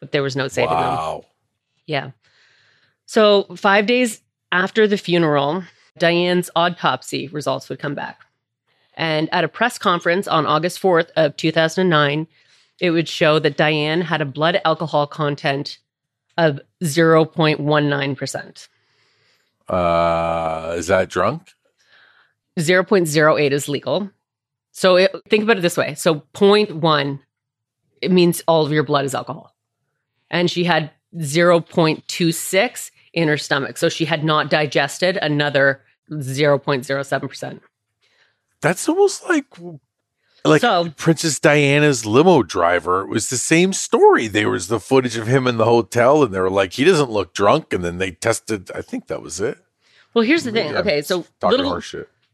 [0.00, 0.78] but there was no saving them.
[0.78, 1.24] Wow.
[1.86, 2.10] Yeah.
[3.06, 5.62] So five days after the funeral,
[5.98, 8.22] Diane's autopsy results would come back.
[8.94, 12.26] And at a press conference on August 4th of 2009,
[12.80, 15.78] it would show that Diane had a blood alcohol content
[16.36, 18.68] of 0.19%.
[19.68, 21.52] Uh, is that drunk?
[22.58, 24.10] 0.08 is legal.
[24.72, 25.94] So it, think about it this way.
[25.94, 27.20] So 0.1,
[28.02, 29.54] it means all of your blood is alcohol.
[30.30, 33.78] And she had 0.26 in her stomach.
[33.78, 37.60] So she had not digested another 0.07%.
[38.60, 39.46] That's almost like
[40.48, 43.02] like So- Princess Diana's limo driver.
[43.02, 44.26] It was the same story.
[44.26, 47.10] There was the footage of him in the hotel, and they were like, he doesn't
[47.10, 47.72] look drunk.
[47.72, 48.70] And then they tested.
[48.74, 49.58] I think that was it.
[50.14, 50.70] Well, here's the thing.
[50.70, 51.80] I'm Okay, so little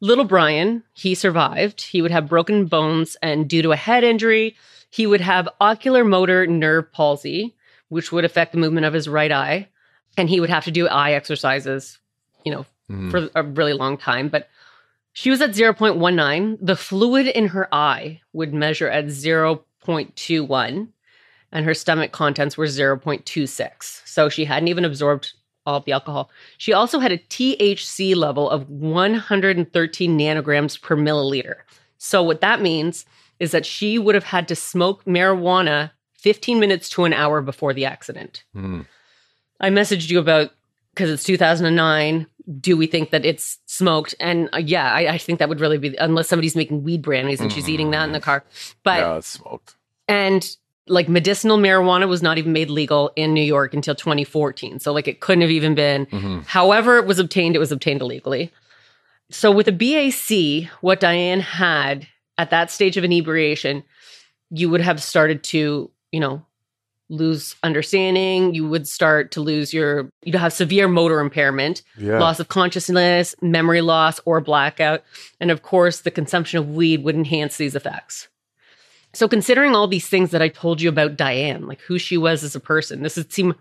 [0.00, 1.80] little Bryan, he survived.
[1.82, 4.56] He would have broken bones, and due to a head injury,
[4.90, 7.54] he would have ocular motor nerve palsy,
[7.88, 9.68] which would affect the movement of his right eye,
[10.16, 11.98] and he would have to do eye exercises,
[12.44, 13.10] you know, Mhm.
[13.10, 14.28] for a really long time.
[14.28, 14.48] But
[15.12, 16.58] she was at 0.19.
[16.60, 20.88] The fluid in her eye would measure at 0.21,
[21.52, 24.06] and her stomach contents were 0.26.
[24.06, 25.32] So she hadn't even absorbed
[25.66, 26.30] all of the alcohol.
[26.58, 31.56] She also had a THC level of 113 nanograms per milliliter.
[31.98, 33.04] So what that means
[33.38, 37.74] is that she would have had to smoke marijuana 15 minutes to an hour before
[37.74, 38.44] the accident.
[38.54, 38.82] Hmm.
[39.60, 40.50] I messaged you about
[40.94, 42.26] because it's 2009.
[42.60, 44.14] Do we think that it's smoked?
[44.18, 47.40] And uh, yeah, I, I think that would really be unless somebody's making weed brandies
[47.40, 48.42] and she's eating that in the car.
[48.82, 49.76] But yeah, it's smoked.
[50.08, 50.56] and
[50.88, 54.80] like medicinal marijuana was not even made legal in New York until 2014.
[54.80, 56.06] So like it couldn't have even been.
[56.06, 56.44] Mhm.
[56.46, 58.50] However, it was obtained, it was obtained illegally.
[59.30, 63.84] So with a BAC, what Diane had at that stage of inebriation,
[64.50, 66.44] you would have started to, you know,
[67.12, 68.54] lose understanding.
[68.54, 72.18] You would start to lose your, you'd have severe motor impairment, Yeah.
[72.18, 75.04] loss of consciousness, memory loss, or blackout.
[75.40, 78.28] And of course, the consumption of weed would enhance these effects.
[79.14, 82.42] So, considering all these things that I told you about Diane, like who she was
[82.42, 83.54] as a person, this would seem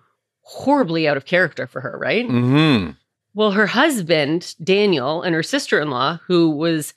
[0.43, 2.25] horribly out of character for her, right?
[2.25, 2.91] hmm
[3.33, 6.93] Well, her husband, Daniel, and her sister in law, who was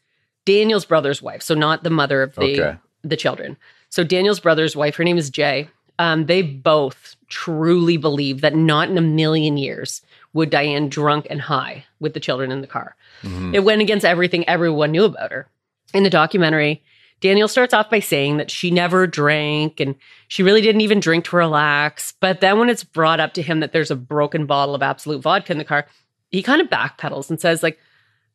[0.46, 2.78] Daniel's brother's wife, so not the mother of the, Okay.
[3.02, 3.56] the children.
[3.88, 5.68] So, Daniel's brother's wife, her name is Jay.
[5.98, 10.02] Um, they both truly believe that not in a million years
[10.32, 12.96] would Diane drunk and high with the children in the car.
[13.22, 15.48] hmm It went against everything everyone knew about her.
[15.92, 16.82] In the documentary,
[17.20, 19.94] Daniel starts off by saying that she never drank and
[20.28, 22.12] she really didn't even drink to relax.
[22.20, 25.22] But then when it's brought up to him that there's a broken bottle of Absolut
[25.22, 25.86] vodka in the car,
[26.30, 27.78] he kind of backpedals and says, like,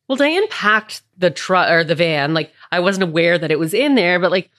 [0.08, 2.34] well, Diane packed the truck or the van.
[2.34, 4.50] Like, I wasn't aware that it was in there, but like,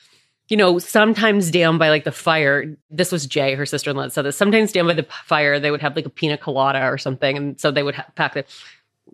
[0.52, 4.10] you know, sometimes down by like the fire, this was Jay, her sister in law,
[4.10, 4.36] said this.
[4.36, 7.38] Sometimes down by the fire, they would have like a pina colada or something.
[7.38, 8.44] And so they would ha- pack the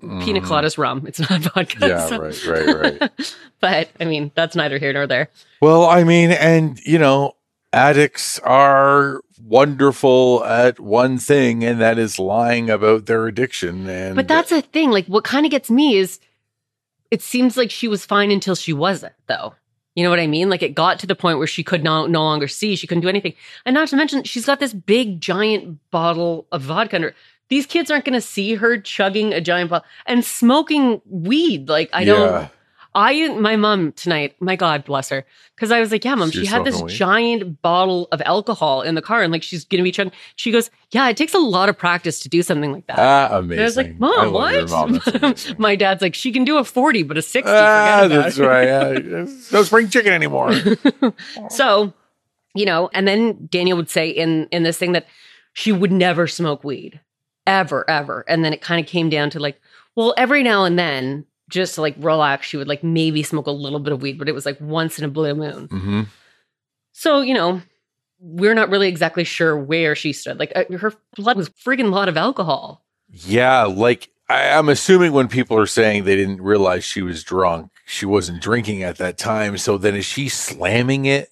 [0.02, 0.45] pina Mhm.
[0.45, 1.06] colada's rum.
[1.08, 1.88] It's not vodka.
[1.88, 3.12] Yeah, so- right, right, right.
[3.62, 5.30] but I mean, that's neither here nor there.
[5.62, 7.36] Well, I mean, and you know,
[7.71, 13.88] addicts are wonderful at one thing, and that is lying about their addiction.
[13.88, 14.89] And But that's a thing.
[14.89, 16.19] Like, what kind of gets me is
[17.12, 19.54] it seems like she was fine until she wasn't, though.
[19.97, 20.47] You know what I mean?
[20.51, 22.75] Like, it got to the point where she could no, no longer see.
[22.75, 23.33] She couldn't do anything.
[23.65, 27.15] And not to mention, she's got this big, giant bottle of vodka under.
[27.49, 31.67] These kids aren't going to see her chugging a giant bottle and smoking weed.
[31.67, 32.47] Like, I don't.
[32.97, 35.23] I my mom tonight, my God bless her,
[35.55, 38.95] because I was like, yeah, mom, She's she had this giant bottle of alcohol in
[38.95, 40.12] the car, and like she's gonna be chugging.
[40.36, 42.97] She goes, yeah, it takes a lot of practice to do something like that.
[42.97, 43.60] Ah, And.
[43.60, 44.67] I was like, mom, what?
[44.71, 44.99] mom.
[45.60, 47.53] My dad's like, she can do a forty, but a sixty.
[47.53, 49.27] ah, that's it." right.
[49.51, 50.53] No spring chicken anymore.
[51.49, 51.93] so,
[52.55, 55.05] you know, and then Daniel would say in in this thing that
[55.53, 56.99] she would never smoke weed,
[57.45, 58.25] ever, ever.
[58.27, 59.62] And then it kind of came down to like,
[59.95, 63.51] well, every now and then, just to like relax, she would like maybe smoke a
[63.51, 65.67] little bit of weed, but it was like once in a blue moon.
[65.67, 66.01] hmm
[66.91, 67.62] So, you know,
[68.19, 70.39] we're not really exactly sure where she stood.
[70.39, 72.83] Like uh, her blood was friggin' lot of alcohol.
[73.10, 77.71] Yeah, like I, I'm assuming when people are saying they didn't realize she was drunk,
[77.86, 79.57] she wasn't drinking at that time.
[79.57, 81.31] So then is she slamming it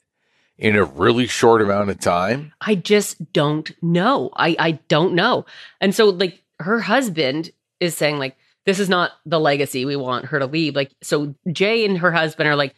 [0.58, 2.54] in a really short amount of time?
[2.62, 4.30] I just don't know.
[4.36, 5.46] I I don't know.
[5.82, 10.26] And so like her husband is saying like this is not the legacy we want
[10.26, 10.76] her to leave.
[10.76, 12.76] Like so Jay and her husband are like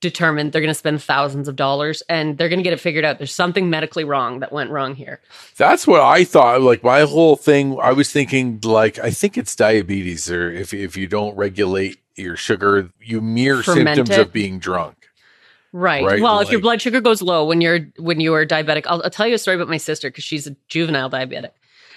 [0.00, 3.04] determined they're going to spend thousands of dollars and they're going to get it figured
[3.04, 3.18] out.
[3.18, 5.20] There's something medically wrong that went wrong here.
[5.56, 6.62] That's what I thought.
[6.62, 10.96] Like my whole thing, I was thinking like I think it's diabetes, or if if
[10.96, 14.20] you don't regulate your sugar, you mere Ferment symptoms it.
[14.20, 14.96] of being drunk.
[15.72, 16.04] Right.
[16.04, 19.02] Right, Well, if your blood sugar goes low when you're when you are diabetic, I'll,
[19.04, 21.52] I'll tell you a story about my sister because she's a juvenile diabetic,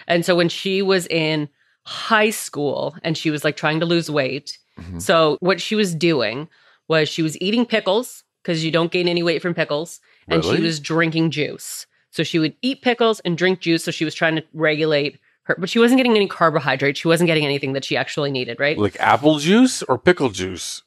[0.08, 1.50] and so when she was in
[1.86, 5.02] high school and she was like trying to lose weight, Mhm.
[5.02, 6.48] so what she was doing
[6.88, 10.58] was she was eating pickles because you don't gain any weight from pickles, and Really?
[10.58, 11.86] she was drinking juice.
[12.12, 13.84] So she would eat pickles and drink juice.
[13.84, 17.00] So she was trying to regulate her, but she wasn't getting any carbohydrates.
[17.00, 18.60] She wasn't getting anything that she actually needed.
[18.60, 18.78] Right?
[18.78, 20.82] Like apple juice or pickle juice?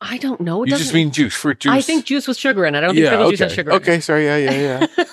[0.00, 0.62] I don't know.
[0.62, 1.72] It you just mean juice, fruit juice.
[1.72, 2.78] I think juice with sugar in it.
[2.78, 3.10] I don't think yeah.
[3.10, 3.30] pickle Okay.
[3.32, 3.72] juice has sugar.
[3.72, 4.00] okay.
[4.00, 4.24] Sorry.
[4.26, 4.36] Yeah.
[4.38, 4.86] Yeah.
[4.96, 5.04] Yeah.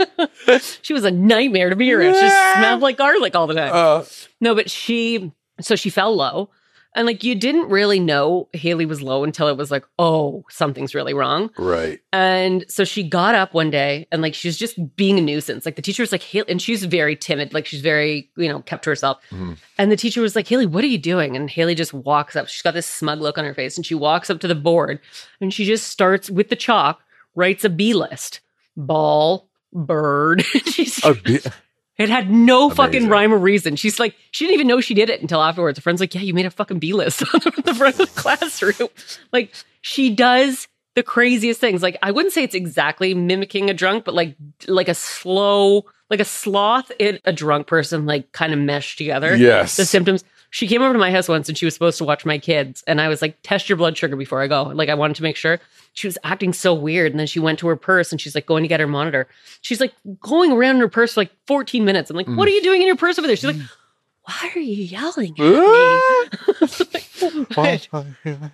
[0.82, 2.14] she was a nightmare to be around.
[2.14, 3.70] She smelled like garlic all the time.
[3.72, 4.04] uh,
[4.40, 6.50] no, but she, so she fell low.
[6.94, 10.94] And like you didn't really know Haley was low until it was like, oh, something's
[10.94, 11.50] really wrong.
[11.58, 12.00] right.
[12.10, 15.66] And so she got up one day and like she was just being a nuisance.
[15.66, 17.52] Like the teacher was like, Haley, and she's very timid.
[17.52, 19.18] Like she's very, you know, kept to herself.
[19.30, 19.58] Mhm.
[19.76, 21.36] And the teacher was like, Haley, what are you doing?
[21.36, 22.48] And Haley just walks up.
[22.48, 24.98] She's got this smug look on her face and she walks up to the board
[25.42, 27.00] and she just starts with the chalk,
[27.34, 28.40] writes a B list
[28.74, 30.42] ball, bird.
[30.66, 31.46] She's, A bit.
[31.98, 33.76] it had no fucking rhyme or reason.
[33.76, 35.78] She's like, she didn't even know she did it until afterwards.
[35.78, 38.20] A friend's like, yeah, you made a fucking B list on the front of the
[38.20, 38.88] classroom.
[39.32, 41.82] Like, she does the craziest things.
[41.82, 46.20] Like, I wouldn't say it's exactly mimicking a drunk, but like, like a slow, like
[46.20, 49.36] a sloth and a drunk person, like kind of mesh together.
[49.36, 49.76] Yes.
[49.76, 50.24] The symptoms.
[50.50, 52.82] She came over to my house once and she was supposed to watch my kids.
[52.86, 54.64] And I was like, test your blood sugar before I go.
[54.64, 55.58] Like, I wanted to make sure.
[55.92, 57.12] She was acting so weird.
[57.12, 59.28] And then she went to her purse and she's like going to get her monitor.
[59.60, 62.10] She's like going around in her purse for like 14 minutes.
[62.10, 62.64] I'm like, what are you mm.
[62.64, 63.36] doing in your purse over there?
[63.36, 63.68] She's like, mm.
[63.68, 63.76] ah!
[64.26, 65.34] why are you yelling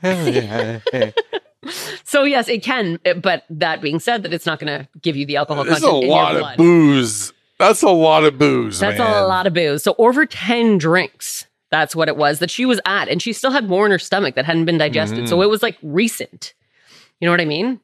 [0.03, 1.13] at me?
[2.05, 5.25] So yes, it can, but that being said, that it's not going to give you
[5.25, 7.33] the alcohol There's a content in your lot of booze.
[7.59, 8.81] That's a lot of booze.
[8.81, 9.23] That's man.
[9.23, 9.83] a lot of booze.
[9.83, 11.47] So over 10 drinks.
[11.73, 13.09] That's what it was that she was at.
[13.09, 15.21] And she still had more in her stomach that hadn't been digested.
[15.21, 15.27] Mm-hmm.
[15.27, 16.55] So it was like recent.
[17.19, 17.81] You know what I mean?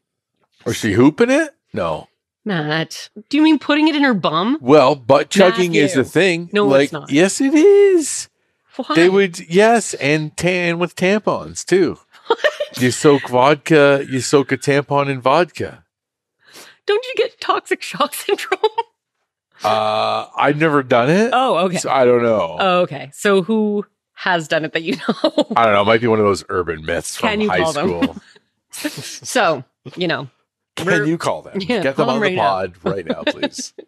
[0.64, 1.54] Was she hooping it?
[1.72, 2.08] No.
[2.44, 4.58] Matt, do you mean putting it in her bum?
[4.60, 6.48] Well, butt chugging is a thing.
[6.52, 7.10] No, like, it's not.
[7.10, 8.28] Yes, it is.
[8.76, 8.94] Why?
[8.94, 11.98] They would, yes, and tan with tampons too.
[12.78, 14.06] You soak vodka.
[14.08, 15.84] You soak a tampon in vodka.
[16.86, 18.60] Don't you get toxic shock syndrome?
[19.64, 21.30] Uh, I've never done it.
[21.32, 21.78] oh, okay.
[21.78, 22.56] So I don't know.
[22.58, 23.10] Oh, okay.
[23.12, 25.14] So who has done it that you know?
[25.56, 25.82] I don't know.
[25.82, 27.88] It might be one of those urban myths from Can you high call them?
[27.88, 28.16] school.
[28.90, 29.64] so,
[29.96, 30.28] you know,
[30.76, 31.60] Can you call them?
[31.60, 32.42] Yeah, Get them on them the right now.
[32.42, 33.72] pod right now, please.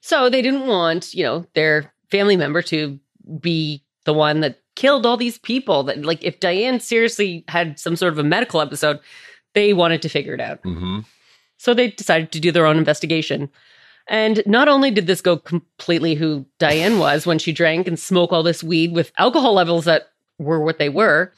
[0.00, 3.00] So they didn't want, you know, their family member to
[3.40, 5.82] be the one that killed all these people.
[5.84, 9.00] That like if Diane seriously had some sort of a medical episode,
[9.54, 10.60] they wanted to figure it out.
[10.62, 10.98] hmm
[11.56, 13.48] So they decided to do their own investigation.
[14.06, 18.32] And not only did this go completely who Diane was when she drank and smoked
[18.32, 21.32] all this weed with alcohol levels that were what they were.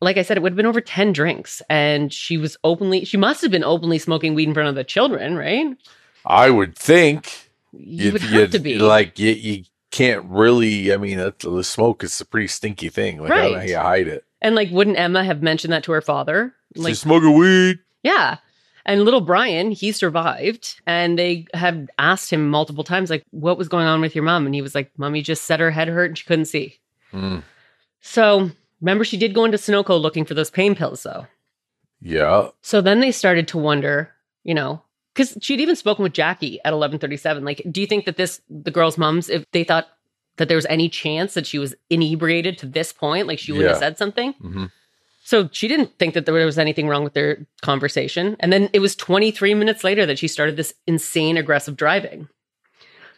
[0.00, 1.60] Like I said, it would have been over 10 drinks.
[1.68, 4.84] And she was openly, she must have been openly smoking weed in front of the
[4.84, 5.76] children, right?
[6.24, 8.78] I would think You would you'd- have to be.
[8.78, 10.92] like you, you can't really.
[10.94, 13.20] I mean, the smoke is a pretty stinky thing.
[13.20, 13.68] Like, I don't know how Right.
[13.68, 14.24] you hide it.
[14.40, 16.54] And like, wouldn't Emma have mentioned that to her father?
[16.76, 17.80] Like, She's smoking weed.
[18.02, 18.38] yeah.
[18.86, 20.80] And little Bryan, he survived.
[20.86, 24.46] And they have asked him multiple times, like, what was going on with your mom?
[24.46, 26.78] And he was like, Mommy just said her head hurt and she couldn't see.
[27.12, 27.42] Mm.
[28.00, 31.26] So remember, she did go into Sunoco looking for those pain pills, though.
[32.00, 32.48] Yeah.
[32.62, 34.10] So then they started to wonder,
[34.42, 37.44] you know, because she'd even spoken with Jackie at 1137.
[37.44, 39.88] Like, do you think that this, the girl's moms, if they thought
[40.36, 43.66] that there was any chance that she was inebriated to this point, like she would
[43.66, 44.32] have said something?
[44.34, 44.66] hmm
[45.22, 48.36] So she didn't think that there was anything wrong with their conversation.
[48.40, 52.28] And then it was 23 minutes later that she started this insane aggressive driving.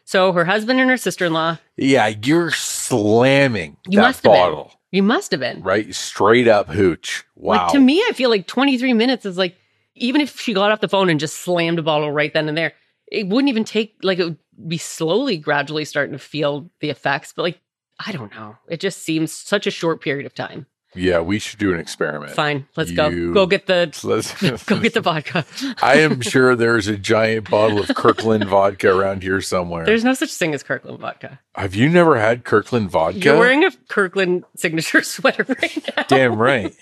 [0.05, 4.33] So her husband and her sister in law, Yeah, you're slamming You that must have
[4.33, 4.41] been.
[4.41, 5.62] bottle, you must have been.
[5.62, 5.95] right?
[5.95, 7.25] Straight up hooch.
[7.37, 7.65] Wow.
[7.65, 9.57] Like to me, I feel like 23 minutes is like,
[9.95, 12.59] even if she got off the phone and just slammed a bottle right then and
[12.59, 12.73] there,
[13.11, 17.33] it wouldn't even take, like, it would be slowly, gradually starting to feel the effects.
[17.35, 17.61] But like,
[18.05, 18.57] I don't know.
[18.69, 20.67] It just seems such a short period of time.
[20.94, 22.33] Yeah, we should do an experiment.
[22.33, 23.09] Fine, let's go.
[23.09, 25.44] You- Go get the Let's go get the vodka.
[25.83, 29.85] I am sure there's a giant bottle of Kirkland vodka around here somewhere.
[29.85, 31.40] There's no such thing as Kirkland vodka.
[31.55, 33.18] Have you never had Kirkland vodka?
[33.18, 36.02] You're wearing a Kirkland signature sweater right now.
[36.09, 36.74] Damn right.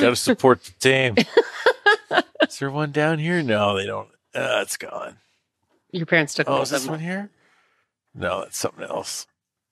[0.00, 1.14] Got to support the team.
[2.42, 3.42] is there one down here?
[3.42, 4.08] No, they don't.
[4.34, 5.16] Uh, it's gone.
[5.92, 7.30] Your parents took Oh, is this one here?
[8.14, 9.26] No, that's something else.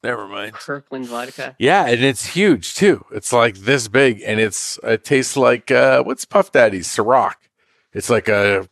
[0.06, 0.52] Never mind.
[0.54, 1.56] Kirkland vodka.
[1.58, 3.04] Yeah, and it's huge too.
[3.12, 7.34] It's like this big, and it's it tastes like uh, what's Puff Daddy's Ciroc.
[7.92, 8.68] It's like a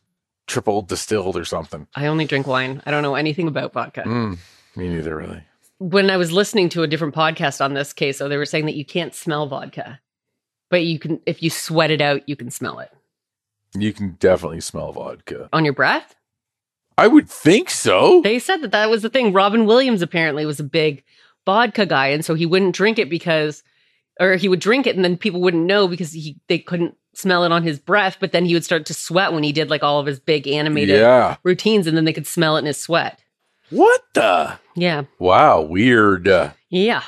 [0.46, 1.86] triple distilled or something.
[1.96, 2.82] I only drink wine.
[2.86, 4.02] I don't know anything about vodka.
[4.02, 4.38] Mm,
[4.76, 5.42] me neither, really.
[5.78, 8.66] when I was listening to a different podcast on this case, so they were saying
[8.66, 10.00] that you can't smell vodka,
[10.70, 12.90] but you can if you sweat it out, you can smell it
[13.74, 15.48] You can definitely smell vodka.
[15.52, 16.14] on your breath.
[16.96, 18.20] I would think so.
[18.22, 19.32] They said that that was the thing.
[19.32, 21.02] Robin Williams apparently was a big
[21.46, 23.62] vodka guy, and so he wouldn't drink it because,
[24.20, 27.44] or he would drink it and then people wouldn't know because he they couldn't smell
[27.44, 28.16] it on his breath.
[28.20, 30.46] But then he would start to sweat when he did like all of his big
[30.48, 31.36] animated yeah.
[31.42, 33.20] routines, and then they could smell it in his sweat.
[33.70, 34.58] What the?
[34.76, 35.04] Yeah.
[35.18, 36.28] Wow, weird.
[36.70, 37.02] Yeah.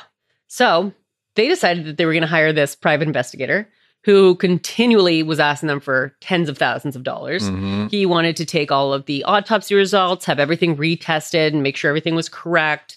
[0.47, 0.93] So
[1.35, 3.69] they decided that they were going to hire this private investigator
[4.03, 7.49] who continually was asking them for tens of thousands of dollars.
[7.49, 7.91] mhm.
[7.91, 11.89] He wanted to take all of the autopsy results, have everything retested, and make sure
[11.89, 12.96] everything was correct.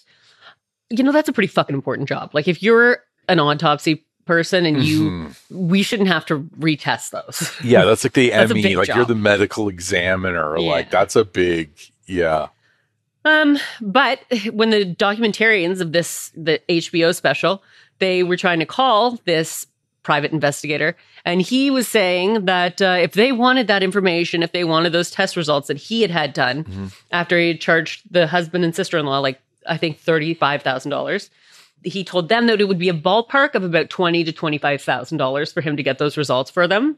[0.91, 2.31] You know, that's a pretty fucking important job.
[2.33, 2.99] Like, if you're
[3.29, 5.35] an autopsy person and you, Mhm.
[5.49, 7.51] we shouldn't have to retest those.
[7.63, 8.75] Yeah, that's like the That's ME.
[8.75, 10.57] Like you're the medical examiner.
[10.57, 10.69] Yeah.
[10.69, 11.71] Like that's a big.
[12.05, 12.47] Yeah.
[13.25, 14.19] Um, but
[14.51, 17.63] when the documentarians of this the HBO special,
[17.99, 19.65] they were trying to call this
[20.03, 24.63] private investigator, and he was saying that uh, if they wanted that information, if they
[24.63, 26.93] wanted those test results that he had had done Mhm.
[27.11, 30.61] after he had charged the husband and sister in law like I think thirty five
[30.61, 31.29] thousand dollars.
[31.83, 34.81] He told them that it would be a ballpark of about twenty to twenty five
[34.81, 36.97] thousand dollars for him to get those results for them.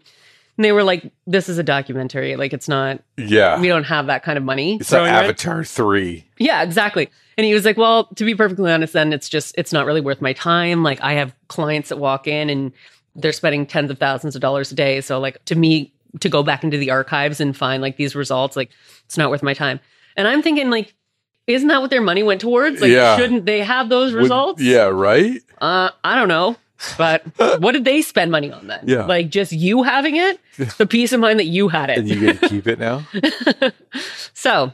[0.57, 2.35] And they were like, "This is a documentary.
[2.35, 3.01] Like, it's not.
[3.17, 3.59] Yeah.
[3.59, 6.25] We don't have that kind of money." It's like throwing around." Avatar 3.
[6.37, 7.09] Yeah, exactly.
[7.37, 10.01] And he was like, "Well, to be perfectly honest, then it's just it's not really
[10.01, 10.83] worth my time.
[10.83, 12.71] Like, I have clients that walk in and
[13.15, 15.01] they're spending tens of thousands of dollars a day.
[15.01, 18.55] So, like, to me, to go back into the archives and find like these results,
[18.55, 18.69] like,
[19.05, 19.79] it's not worth my time."
[20.15, 20.93] And I'm thinking, like,
[21.47, 22.81] isn't that what their money went towards?
[22.81, 23.17] Like, Yeah.
[23.17, 24.61] shouldn't they have those Would- results?
[24.61, 25.41] yeah, right?
[25.59, 26.55] Uh, I don't know.
[26.97, 27.23] But
[27.61, 28.81] what did they spend money on then?
[28.85, 29.05] Yeah.
[29.05, 30.39] Like just you having it?
[30.77, 33.05] The peace of mind that you had it, And you get to keep it now?
[34.33, 34.71] so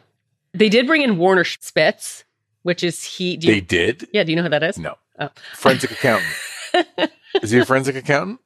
[0.53, 2.23] they did bring in Werner Spitz,
[2.63, 3.37] which is he.
[3.37, 4.07] Do you, they did?
[4.11, 4.77] yeah, do you know who that is?
[4.79, 4.95] No.
[5.19, 5.29] Oh.
[5.53, 6.33] Forensic accountant.
[7.43, 8.39] Is he a forensic accountant?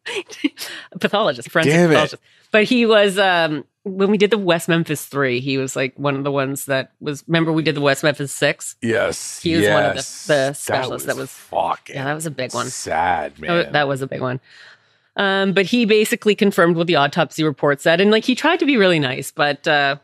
[0.99, 1.93] Pathologist, forensic Damn it.
[1.93, 2.21] pathologist.
[2.54, 6.16] But he was um when we did the West Memphis three, he was like one
[6.16, 8.78] of the ones that was remember we did the West Memphis six?
[8.82, 9.41] Yes.
[9.41, 12.54] He was one of the- the specialists that was- fucking Yeah, that was a big
[12.54, 12.68] one.
[12.68, 13.51] Sad, That man.
[13.58, 14.39] was, that was a big one.
[15.18, 18.66] Um, but he basically confirmed what the autopsy report said, and like he tried to
[18.66, 19.97] be really nice, but uh,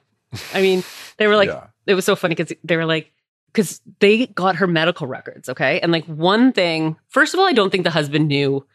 [0.54, 0.84] I mean,
[1.18, 1.68] they were like, Yeah.
[1.88, 3.12] it was so funny because they were like,
[3.54, 7.54] because they got her medical records, okay, and like one thing, first of all, I
[7.54, 8.66] don't think the husband knew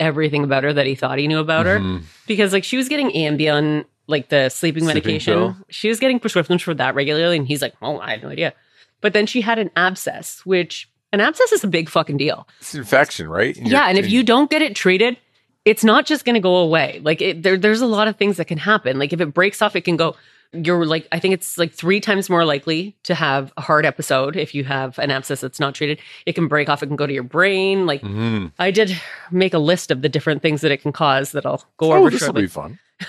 [0.00, 2.02] everything about her that he thought he knew about her Mhm.
[2.26, 5.34] because like she was getting Ambien, like the sleeping Sleeping medication.
[5.34, 5.56] pill.
[5.70, 8.52] She was getting prescriptions for that regularly, and he's like, oh, I had no idea.
[9.00, 12.46] But then she had an abscess, which an abscess is a big fucking deal.
[12.60, 13.56] It's an infection, right?
[13.56, 15.16] Yeah, and if you don't get it treated,
[15.64, 17.00] it's not just going to go away.
[17.02, 18.98] Like it, there, there's a lot of things that can happen.
[18.98, 20.16] Like if it breaks off, it can go.
[20.54, 24.36] You're like, I think it's like three times more likely to have a heart episode
[24.36, 25.98] if you have an abscess that's not treated.
[26.26, 26.82] It can break off.
[26.82, 27.86] It can go to your brain.
[27.86, 28.52] Like Mhm.
[28.58, 28.96] I did
[29.30, 31.96] make a list of the different things that it can cause that I'll go Oh,
[31.98, 32.42] over this will shortly.
[32.42, 32.78] be fun.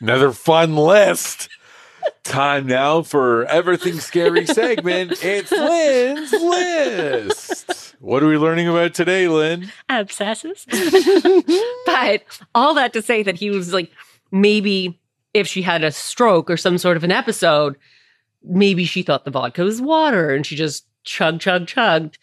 [0.00, 1.48] Another fun list.
[2.22, 5.22] Time now for everything scary segment.
[5.22, 7.96] It's Lynn's list.
[8.00, 9.70] What are we learning about today, Lynn?
[9.90, 10.64] abscesses.
[11.86, 12.22] but
[12.54, 13.90] all that to say that he was like,
[14.30, 14.98] maybe
[15.34, 17.76] if she had a stroke or some sort of an episode,
[18.42, 22.18] maybe she thought the vodka was water and she just chug, chug, chugged.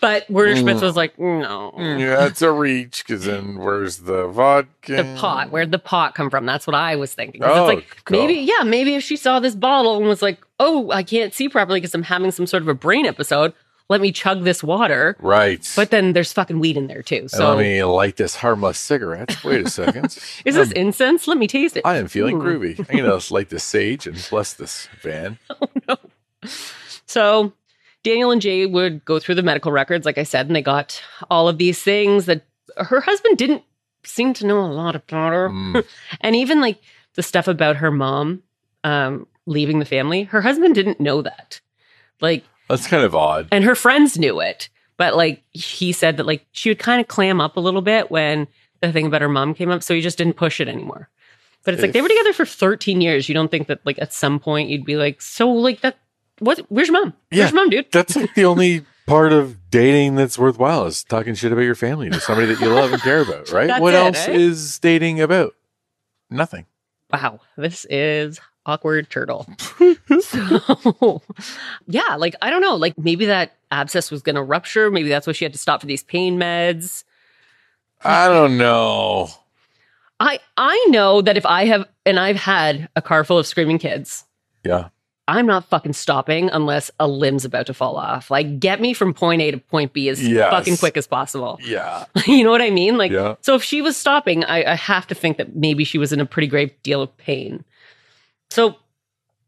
[0.00, 0.60] But Werner Mm.
[0.60, 1.72] Spitz was like, no.
[1.76, 4.94] Yeah, it's a reach because then where's the vodka?
[5.02, 6.46] The pot, where'd the pot come from?
[6.46, 7.42] That's what I was thinking.
[7.42, 8.20] Oh, it's like cool.
[8.20, 11.48] maybe, yeah, maybe if she saw this bottle and was like, "Oh, I can't see
[11.48, 13.52] properly because I'm having some sort of a brain episode.
[13.88, 15.66] Let me chug this water." Right.
[15.76, 17.16] But then there's fucking weed in there too.
[17.16, 19.42] And So let me light this harmless cigarette.
[19.44, 20.04] Wait a second.
[20.44, 21.26] is this I'm- incense?
[21.26, 21.82] Let me taste it.
[21.84, 22.42] I am feeling Ooh.
[22.42, 22.78] groovy.
[22.90, 25.38] I'm gonna light this sage and bless this van.
[25.60, 25.96] Oh no.
[27.06, 27.52] So
[28.04, 31.02] Daniel and Jay would go through the medical records, like I said, and they got
[31.30, 32.42] all of these things that
[32.76, 33.62] her husband didn't
[34.04, 35.48] seem to know a lot about her.
[35.50, 35.84] Mm.
[36.20, 36.80] And even like
[37.14, 38.42] the stuff about her mom
[38.84, 41.60] um, leaving the family, her husband didn't know that.
[42.20, 43.48] Like, That's kind of odd.
[43.50, 44.68] and her friends knew it.
[44.96, 48.10] But like he said that like she would kind of clam up a little bit
[48.10, 48.48] when
[48.80, 49.82] the thing about her mom came up.
[49.82, 51.08] So he just didn't push it anymore.
[51.64, 53.28] But it's like they were together for 13 years.
[53.28, 55.98] You don't think that like at some point you'd be like, so like that
[56.40, 57.14] what where's your mom?
[57.30, 57.46] Yeah.
[57.46, 57.90] Your mom, dude?
[57.92, 62.10] That's like the only part of dating that's worthwhile is talking shit about your family
[62.10, 63.66] to somebody that you love and care about, right?
[63.68, 64.32] That's what it, else eh?
[64.32, 65.54] is dating about?
[66.30, 66.66] Nothing.
[67.12, 68.38] Wow, this is
[68.68, 69.46] awkward turtle.
[70.20, 71.22] so,
[71.86, 74.90] yeah, like I don't know, like maybe that abscess was going to rupture.
[74.90, 77.04] Maybe that's why she had to stop for these pain meds.
[78.04, 79.28] I don't know.
[80.20, 83.78] I I know that if I have and I've had a car full of screaming
[83.78, 84.24] kids,
[84.64, 84.88] Yeah.
[85.30, 88.30] I'm not fucking stopping unless a limb's about to fall off.
[88.30, 90.50] Like get me from point A to point B as Yes.
[90.50, 91.60] fucking quick as possible.
[91.64, 92.06] Yeah.
[92.26, 92.96] you know what I mean?
[92.98, 93.34] Like Yeah.
[93.42, 96.20] so if she was stopping, I, I have to think that maybe she was in
[96.20, 97.62] a pretty great deal of pain.
[98.50, 98.76] So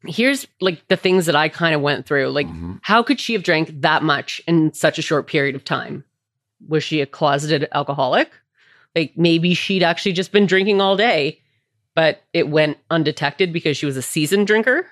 [0.04, 2.28] here's like the things that I kind of went through.
[2.30, 2.80] Like, Mhm.
[2.82, 6.04] how could she have drank that much in such a short period of time?
[6.68, 8.30] Was she a closeted alcoholic?
[8.94, 11.40] Like maybe she'd actually just been drinking all day,
[11.94, 14.86] but it went undetected because she was a seasoned drinker.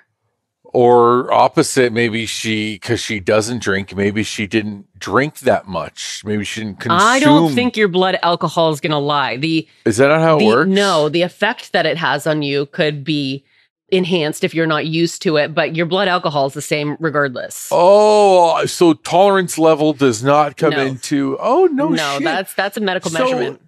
[0.70, 6.22] Or opposite, maybe she because she doesn't drink, maybe she didn't drink that much.
[6.26, 7.00] Maybe she didn't consume.
[7.00, 9.38] I don't think your blood alcohol is going to lie.
[9.38, 10.68] The is that not how it works?
[10.70, 13.44] No, the effect that it has on you could be
[13.90, 17.68] enhanced if you're not used to it, but your blood alcohol is the same regardless.
[17.72, 20.84] Oh, so tolerance level does not come No.
[20.84, 21.36] into.
[21.40, 22.24] Oh no, no, shit.
[22.24, 23.62] that's that's a medical So- measurement.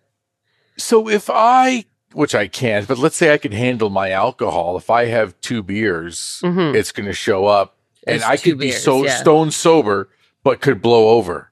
[0.76, 4.76] So if I, which I can't, but let's say I can handle my alcohol.
[4.78, 6.74] If I have two beers, Mhm.
[6.74, 9.16] it's going to show up, and I could be so yeah.
[9.16, 10.08] stone sober,
[10.42, 11.50] but could blow over.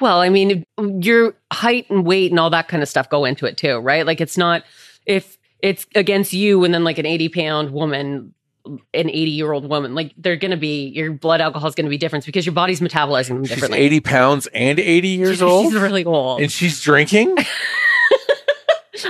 [0.00, 0.64] Well, I mean,
[1.00, 4.04] your height and weight and all that kind of stuff go into it too, right?
[4.04, 4.62] Like it's not
[5.06, 8.34] if it's against you and then like an 80 pound woman,
[8.64, 8.80] an
[9.10, 11.90] 80 year old woman, like they're going to be, your blood alcohol is going to
[11.90, 13.78] be different because your body's metabolizing them She's differently.
[13.78, 16.40] eighty pounds and eighty years old, She's really old.
[16.40, 17.36] and she's drinking.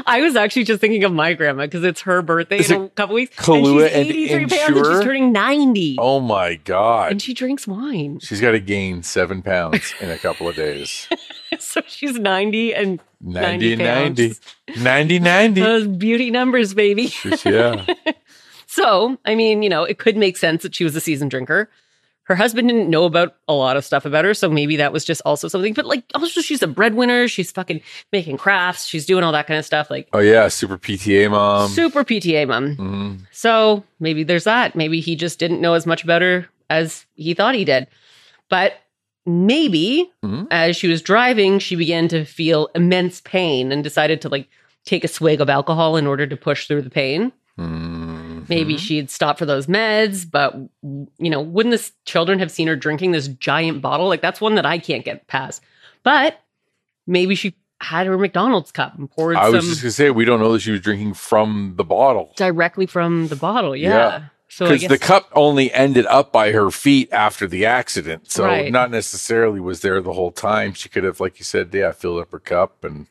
[0.06, 2.88] I was actually just thinking of my grandma because it's her birthday Is in a
[2.90, 3.36] couple weeks.
[3.36, 5.96] Kahlua and and she's 83 pounds and she's turning 90.
[5.98, 7.12] Oh my god.
[7.12, 8.18] And she drinks wine.
[8.20, 11.08] She's got to gain seven pounds in a couple of days.
[11.58, 14.28] so she's 90 and 90 90 90.
[14.28, 14.40] pounds.
[14.82, 15.60] 90 90.
[15.60, 17.12] those beauty numbers, baby.
[17.44, 17.86] yeah.
[18.68, 21.70] So, I mean, you know, it could make sense that she was a seasoned drinker.
[22.26, 25.04] Her husband didn't know about a lot of stuff about her, so maybe that was
[25.04, 25.72] just also something.
[25.74, 27.28] But like, also, she's a breadwinner.
[27.28, 27.80] She's fucking
[28.12, 28.86] making crafts.
[28.86, 29.90] She's doing all that kind of stuff.
[29.90, 31.68] Like, Oh yeah, super PTA mom.
[31.70, 32.76] super PTA mom.
[32.76, 33.18] Mhm.
[33.30, 34.74] So maybe there's that.
[34.74, 37.86] Maybe he just didn't know as much about her as he thought he did.
[38.48, 38.74] But
[39.24, 40.46] maybe Mhm.
[40.50, 44.48] as she was driving, she began to feel immense pain and decided to like
[44.84, 47.32] take a swig of alcohol in order to push through the pain.
[47.58, 48.05] Mhm.
[48.48, 48.78] Maybe mm-hmm.
[48.78, 53.12] she'd stop for those meds, but you know, wouldn't the children have seen her drinking
[53.12, 54.08] this giant bottle?
[54.08, 55.62] Like that's one that I can't get past.
[56.02, 56.40] But
[57.06, 60.40] maybe she had her McDonald's cup and poured I was just gonna say we don't
[60.40, 63.76] know that she was drinking from the bottle directly from the bottle.
[63.76, 63.88] Yeah.
[63.88, 64.24] Yeah.
[64.48, 68.70] So because the cup only ended up by her feet after the accident, so Right.
[68.70, 70.72] not necessarily was there the whole time.
[70.72, 73.08] She could have, like you said, yeah, filled up her cup and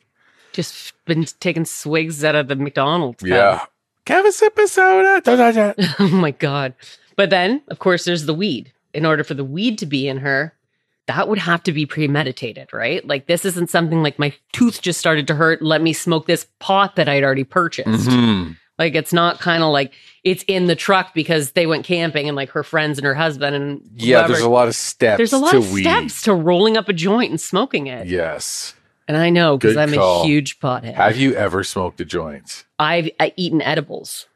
[0.53, 3.21] just been taking swigs out of the McDonald's.
[3.21, 3.27] cup.
[3.27, 3.65] yeah,
[4.13, 5.21] have a sip of soda.
[5.21, 5.73] Da, da, da.
[5.99, 6.73] oh my god.
[7.15, 8.71] But then, of course, there's the weed.
[8.93, 10.53] In order for the weed to be in her,
[11.07, 13.05] that would have to be premeditated, right?
[13.05, 15.61] Like this isn't something like my tooth just started to hurt.
[15.61, 18.09] Let me smoke this pot that I'd already purchased.
[18.09, 18.55] Mhm.
[18.77, 19.93] Like it's not kind of like
[20.23, 23.55] it's in the truck because they went camping and like her friends and her husband
[23.55, 24.33] and Yeah, whoever.
[24.33, 25.17] there's a lot of steps.
[25.17, 25.83] There's a lot of weed.
[25.83, 28.07] steps to rolling up a joint and smoking it.
[28.07, 28.74] Yes.
[29.07, 30.23] And I know because I'm call.
[30.23, 30.95] a huge pothead.
[30.95, 32.65] Have you ever smoked a joint?
[32.79, 34.27] I've I eaten edibles.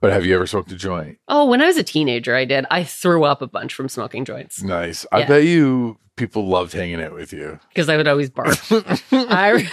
[0.00, 1.18] But have you ever smoked a joint?
[1.28, 2.66] Oh, when I was a teenager, I did.
[2.70, 5.06] I threw up a bunch from smoking joints Nice.
[5.10, 7.58] I bet you people loved hanging out with you.
[7.68, 8.56] because I would always bark.
[9.12, 9.70] I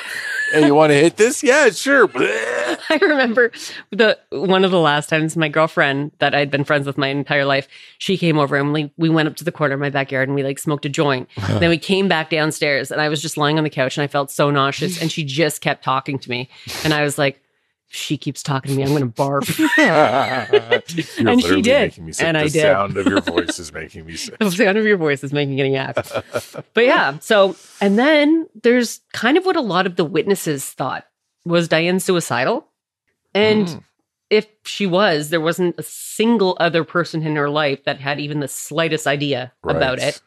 [0.53, 1.43] hey, you want to hit this?
[1.43, 2.09] Yeah, sure.
[2.15, 3.51] I remember
[3.91, 7.45] the one of the last times my girlfriend that I'd been friends with my entire
[7.45, 10.29] life, she came over and we we went up to the corner of my backyard
[10.29, 11.27] and we like smoked a joint.
[11.47, 14.07] then we came back downstairs and I was just lying on the couch and I
[14.07, 16.49] felt so nauseous and she just kept talking to me
[16.83, 17.39] and I was like.
[17.95, 18.83] She keeps talking to me.
[18.83, 19.43] I'm going to barf.
[21.19, 21.81] And she did.
[21.89, 22.25] making me sick.
[22.25, 22.53] And the I did.
[22.53, 24.37] The sound of your voice is making me sick.
[24.39, 25.95] the sound of your voice is making me yak.
[26.73, 31.05] But yeah, so and then there's kind of what a lot of the witnesses thought
[31.45, 32.67] was Diane suicidal,
[33.35, 33.83] and Mm.
[34.29, 38.39] if she was, there wasn't a single other person in her life that had even
[38.39, 40.21] the slightest idea about it.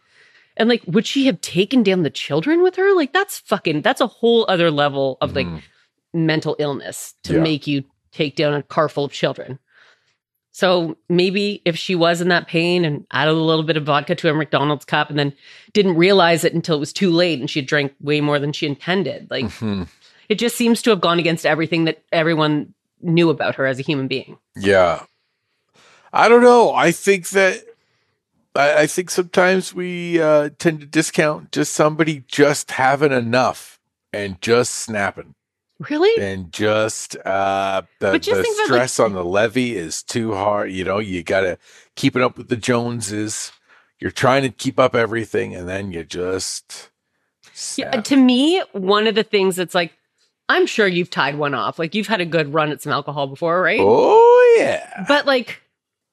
[0.56, 2.94] And like, would she have taken down the children with her?
[2.94, 5.62] Like, that's fucking, that's a whole other level of like Mhm.
[6.16, 7.40] Mental illness to Yeah.
[7.40, 9.58] make you take down a car full of children.
[10.52, 14.14] So maybe if she was in that pain and added a little bit of vodka
[14.14, 15.34] to a McDonald's cup and then
[15.74, 18.66] didn't realize it until it was too late and she drank way more than she
[18.66, 19.86] intended, like Mhm.
[20.30, 23.82] it just seems to have gone against everything that everyone knew about her as a
[23.82, 24.38] human being.
[24.56, 25.02] Yeah.
[26.10, 26.72] I don't know.
[26.72, 27.62] I think that
[28.54, 33.78] I, I think sometimes we uh, tend to discount just somebody just having enough
[34.14, 35.34] and just snapping
[35.90, 36.22] Really?
[36.24, 40.34] and just uh, the, But just the about, like- stress on the levee is too
[40.34, 40.72] hard.
[40.72, 41.58] You know, you got to
[41.96, 43.52] keeping up with the Joneses.
[44.00, 46.90] You're trying to keep up everything, and then you just
[47.76, 49.92] Yeah, to me, one of the things that's like,
[50.48, 51.78] I'm sure you've tied one off.
[51.78, 53.80] Like you've had a good run at some alcohol before, right?
[53.82, 55.04] Oh yeah.
[55.08, 55.60] But like,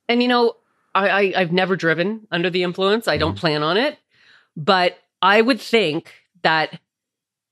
[0.10, 0.56] and you know,
[0.96, 3.08] I, I I've never driven under the influence.
[3.08, 3.20] I Mm-hmm.
[3.20, 3.98] don't plan on it.
[4.58, 6.12] But I would think
[6.42, 6.80] that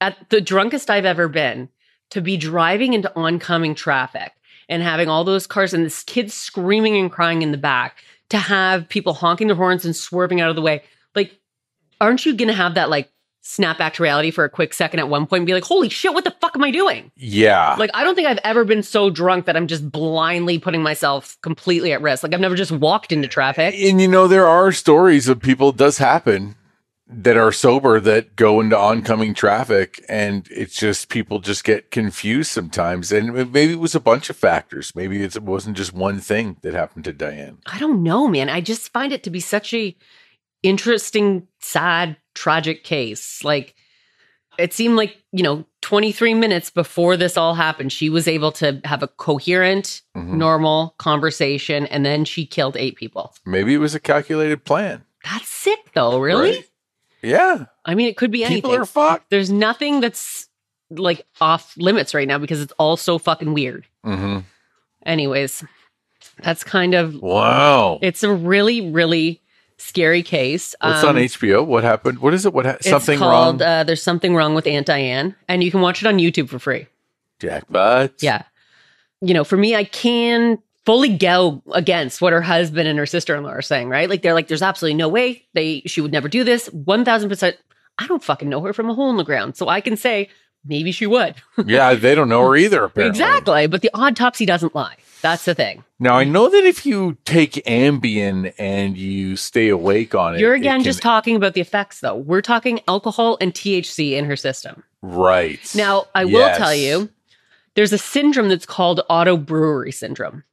[0.01, 1.69] at the drunkest I've ever been,
[2.11, 4.33] to be driving into oncoming traffic
[4.69, 8.37] and having all those cars and this kid screaming and crying in the back, to
[8.37, 10.83] have people honking their horns and swerving out of the way,
[11.15, 11.37] like,
[11.99, 15.09] aren't you gonna have that like snap back to reality for a quick second at
[15.09, 17.11] one point and be like, holy shit, what the fuck am I doing?
[17.15, 17.75] Yeah.
[17.77, 21.37] Like, I don't think I've ever been so drunk that I'm just blindly putting myself
[21.41, 22.23] completely at risk.
[22.23, 23.73] Like, I've never just walked into traffic.
[23.75, 26.55] And you know, there are stories of people, it does happen,
[27.13, 32.51] that are sober that go into oncoming traffic and it's just people just get confused
[32.51, 33.11] sometimes.
[33.11, 34.93] And maybe it was a bunch of factors.
[34.95, 37.57] Maybe it wasn't just one thing that happened to Diane.
[37.65, 38.49] I don't know, man.
[38.49, 39.95] I just find it to be such a
[40.63, 43.43] interesting, sad, tragic case.
[43.43, 43.75] Like,
[44.57, 48.79] it seemed like, you know, 23 minutes before this all happened, she was able to
[48.85, 50.33] have a coherent, Mhm.
[50.33, 53.33] normal conversation, and then she killed eight people.
[53.45, 55.03] Maybe it was a calculated plan.
[55.23, 56.51] That's sick, though, really?
[56.51, 56.65] Right?
[57.21, 57.65] Yeah.
[57.85, 58.61] I mean, it could be anything.
[58.63, 59.29] People are fucked.
[59.29, 60.47] There's nothing that's
[60.89, 63.85] like off limits right now because it's all so fucking weird.
[64.03, 64.39] hmm
[65.05, 65.63] Anyways,
[66.43, 67.97] that's kind of Wow.
[68.01, 69.41] it's a really really
[69.77, 70.75] scary case.
[70.81, 71.65] What's Um, on HBO?
[71.65, 72.19] What happened?
[72.19, 72.53] What is it?
[72.53, 73.67] What ha- it's something called, wrong?
[73.67, 76.59] Uh, There's something wrong with Aunt Diane, and you can watch it on YouTube for
[76.59, 76.85] free.
[77.39, 78.11] Jackpot.
[78.21, 78.43] Yeah.
[79.21, 83.49] You know, for me, I can fully go against what her husband and her sister-in-law
[83.51, 84.09] are saying, right?
[84.09, 86.67] Like they're like, there's absolutely no way they she would never do this.
[86.67, 87.57] One thousand percent.
[87.97, 89.57] I don't fucking know her from a hole in the ground.
[89.57, 90.29] So I can say
[90.65, 91.35] maybe she would.
[91.65, 92.83] yeah, they don't know her either.
[92.85, 93.09] Apparently.
[93.09, 93.67] Exactly.
[93.67, 94.95] But the autopsy doesn't lie.
[95.21, 95.83] That's the thing.
[95.99, 100.55] Now I know that if you take Ambien and you stay awake on it, You're
[100.55, 102.15] it again can- just talking about the effects though.
[102.15, 104.83] We're talking alcohol and THC in her system.
[105.03, 105.59] right.
[105.75, 107.09] Now, I will tell you,
[107.75, 110.43] there's a syndrome that's called auto brewery syndrome.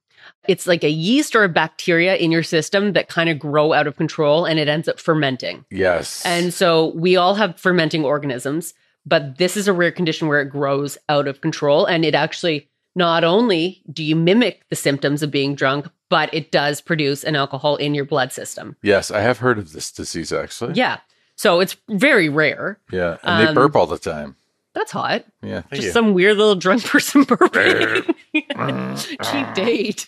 [0.48, 3.86] It's like a yeast or a bacteria in your system that kind of grow out
[3.86, 5.64] of control and it ends up fermenting.
[5.70, 6.24] Yes.
[6.24, 8.74] And so we all have fermenting organisms,
[9.06, 11.84] but this is a rare condition where it grows out of control.
[11.86, 16.50] And it actually, not only do you mimic the symptoms of being drunk, but it
[16.50, 18.74] does produce an alcohol in your blood system.
[18.82, 20.72] yes, I have heard of this disease actually.
[20.72, 21.00] Yeah.
[21.36, 22.80] So it's very rare.
[22.90, 24.34] Yeah, and they Um, burp all the time.
[24.78, 25.24] That's hot.
[25.42, 25.90] Yeah, thank Just you.
[25.90, 28.14] some weird little drunk person burping.
[29.32, 30.06] Cheap date.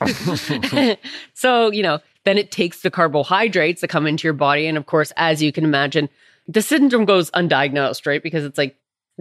[1.35, 4.69] so, you know, then it takes the carbohydrates that come into your body.
[4.69, 6.09] And of course, as you can imagine,
[6.47, 8.23] the syndrome goes undiagnosed, right?
[8.23, 8.77] Because it's like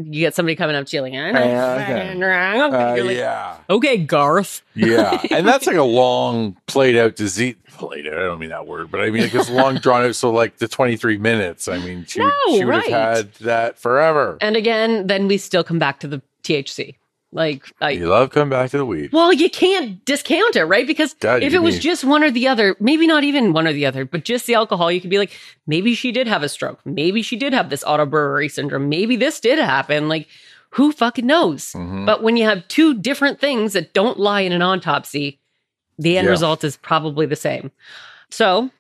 [0.06, 3.02] you get somebody coming up to you like, I'm Yeah, okay.
[3.02, 4.62] Uh, like, yeah, okay, Garth.
[4.76, 7.56] yeah, and that's like a long played out disease.
[7.72, 8.14] Played out.
[8.16, 10.16] I don't mean that word, but I mean like it's long drawn out.
[10.16, 11.68] So like the twenty three minutes.
[11.70, 12.90] I mean, she, would- No, she would right.
[12.90, 14.38] have had that forever.
[14.42, 16.96] And again, then we still come back to the THC.
[17.32, 19.12] Like, I, you love coming back to the weed.
[19.14, 20.88] Well, you can't discount it, right?
[20.88, 23.74] Because God, if it was just one or the other, maybe not even one or
[23.74, 25.32] the other, but just the alcohol, you could be like,
[25.68, 26.80] maybe she did have a stroke.
[26.86, 28.90] Maybe she did have this autobrewery syndrome.
[28.90, 30.10] Maybe this did happen.
[30.10, 30.28] Like,
[30.72, 31.74] who fucking knows?
[31.74, 32.06] Mhm.
[32.08, 35.40] But when you have two different things that don't lie in an autopsy,
[36.00, 36.32] the end Yeah.
[36.32, 37.72] result is probably the same.
[38.32, 38.72] So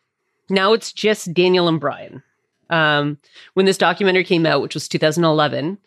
[0.49, 2.23] now it's just Daniel and Bryan.
[2.71, 3.17] Um,
[3.53, 5.77] when this documentary came out, which was 2011,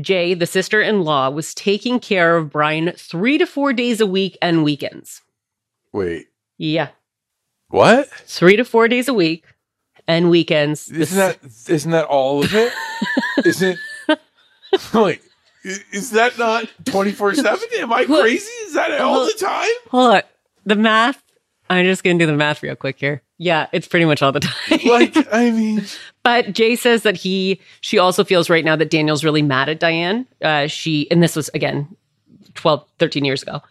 [0.00, 4.06] Jay, the sister in law, was taking care of Bryan three to four days a
[4.06, 5.22] week and weekends.
[5.92, 6.26] Wait,
[6.56, 6.88] Yeah,
[7.68, 8.08] what?
[8.08, 9.44] three to four days a week
[10.06, 10.90] and weekends.
[10.90, 12.72] Isn't that isn't that all of it?
[13.44, 13.78] isn't
[14.94, 15.22] like
[15.64, 17.68] is that not twenty four seven?
[17.78, 18.46] Am I crazy?
[18.64, 19.68] Is that all the time?
[19.90, 20.22] Hold on.
[20.64, 21.22] The math.
[21.70, 23.22] I'm just going to do the math real quick here.
[23.38, 24.80] Yeah, it's pretty much all the time.
[24.84, 25.84] Like I mean,
[26.22, 29.80] but Jay says that he, she also feels right now that Daniel's really mad at
[29.80, 30.26] Diane.
[30.42, 31.96] Uh, she, and this was again
[32.54, 33.62] 12, 13 years ago.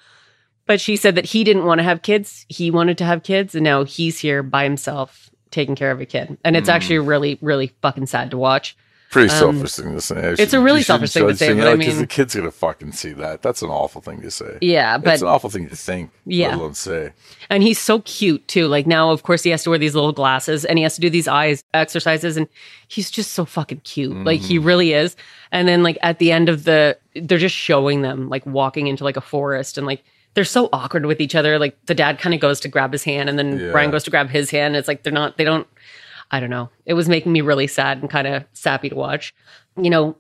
[0.66, 2.46] But she said that he didn't want to have kids.
[2.50, 3.56] He wanted to have kids.
[3.56, 6.38] And now he's here by himself taking care of a kid.
[6.44, 8.76] And it's actually really, really fucking sad to watch.
[9.10, 10.16] Pretty Um, selfish thing to say.
[10.18, 12.36] I it's a really selfish thing to say, but I like, 'cause mean- the kid's
[12.36, 13.42] gonna fucking see that.
[13.42, 14.58] That's an awful thing to say.
[14.60, 14.98] Yeah.
[14.98, 16.12] But it's an awful thing to think.
[16.26, 16.50] Yeah.
[16.50, 17.12] let alone say.
[17.50, 18.68] And he's so cute too.
[18.68, 21.02] Like now, of course, he has to wear these little glasses and he has to
[21.02, 22.48] do these eyes exercises, and
[22.90, 24.26] he's just so fucking cute.
[24.26, 25.16] Like he really is.
[25.54, 29.06] And then, like at the end of the, they're just showing them like walking into
[29.06, 30.04] like a forest, and like
[30.34, 31.58] they're so awkward with each other.
[31.58, 33.72] Like the dad kind of goes to grab his hand, and then Yeah.
[33.72, 34.76] Bryan goes to grab his hand.
[34.76, 35.66] It's like they're not, they don't.
[36.32, 36.70] I don't know.
[36.86, 39.34] It was making me really sad and kind of sappy to watch.
[39.82, 40.18] You know,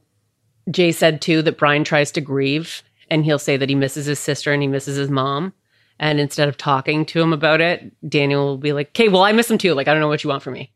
[0.72, 4.20] Jay said too that Bryan tries to grieve and he'll say that he misses his
[4.20, 5.53] sister and he misses his mom.
[5.99, 9.32] And instead of talking to him about it, Daniel will be like, okay, well, I
[9.32, 9.74] miss him too.
[9.74, 10.72] Like, I don't know what you want from me.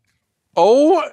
[0.58, 1.04] Oh,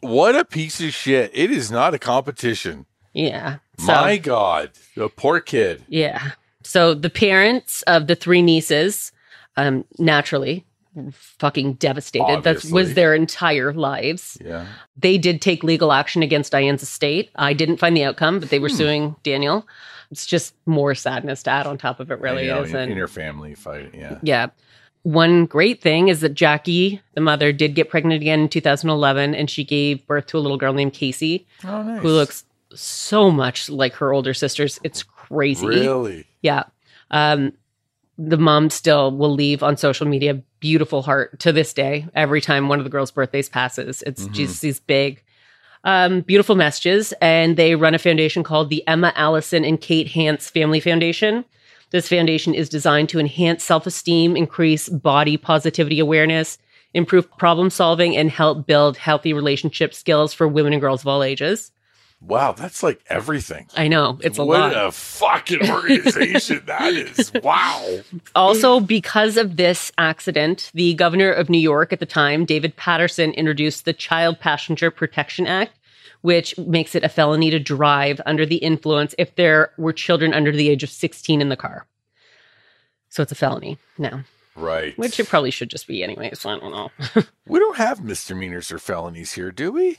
[0.00, 1.30] what a piece of shit!
[1.34, 2.86] It is not a competition.
[3.12, 3.58] Yeah.
[3.78, 5.84] So, My God, the poor kid.
[5.88, 6.32] yeah.
[6.62, 9.12] So the parents of the three nieces,
[9.56, 10.65] um, naturally,
[11.12, 12.42] fucking devastated.
[12.42, 14.38] That was their entire lives.
[14.44, 14.66] Yeah,
[14.96, 17.30] They did take legal action against Diane's estate.
[17.36, 18.62] I didn't find the outcome, but they Hmm.
[18.62, 19.66] were suing Daniel.
[20.10, 22.70] It's just more sadness to add on top of it, really you know, is.
[22.70, 23.90] in, and in your family fight.
[23.94, 24.46] Yeah, Yeah.
[25.02, 29.48] One great thing is that Jackie, the mother, did get pregnant again in 2011, and
[29.48, 32.02] she gave birth to a little girl named Casey, oh nice.
[32.02, 32.44] who looks
[32.74, 34.80] so much like her older sisters.
[34.82, 35.66] It's crazy.
[35.66, 36.24] really.
[36.42, 36.64] Yeah.
[37.12, 37.52] Um,
[38.18, 42.06] the mom still will leave on social media beautiful heart to this day.
[42.14, 44.32] Every time one of the girls' birthdays passes, it's Mhm.
[44.32, 45.22] just these big,
[45.84, 47.12] um, beautiful messages.
[47.20, 51.44] And they run a foundation called the Emma Alyson and Kate Hance Family Foundation.
[51.90, 56.58] This foundation is designed to enhance self esteem, increase body positivity awareness,
[56.94, 61.22] improve problem solving, and help build healthy relationship skills for women and girls of all
[61.22, 61.70] ages.
[62.20, 63.68] Wow, that's like everything.
[63.76, 64.86] I know it's a what lot.
[64.86, 67.30] a fucking organization that is.
[67.42, 68.00] Wow.
[68.34, 73.32] Also, because of this accident, the governor of New York at the time, David Paterson,
[73.32, 75.72] introduced the Child Passenger Protection Act,
[76.22, 80.50] which makes it a felony to drive under the influence if there were children under
[80.52, 81.86] the age of 16 in the car.
[83.10, 84.24] So it's a felony now,
[84.56, 84.96] Right.
[84.98, 86.30] which it probably should just be anyway.
[86.34, 87.22] So I don't know.
[87.46, 89.98] we don't have misdemeanors or felonies here, do we?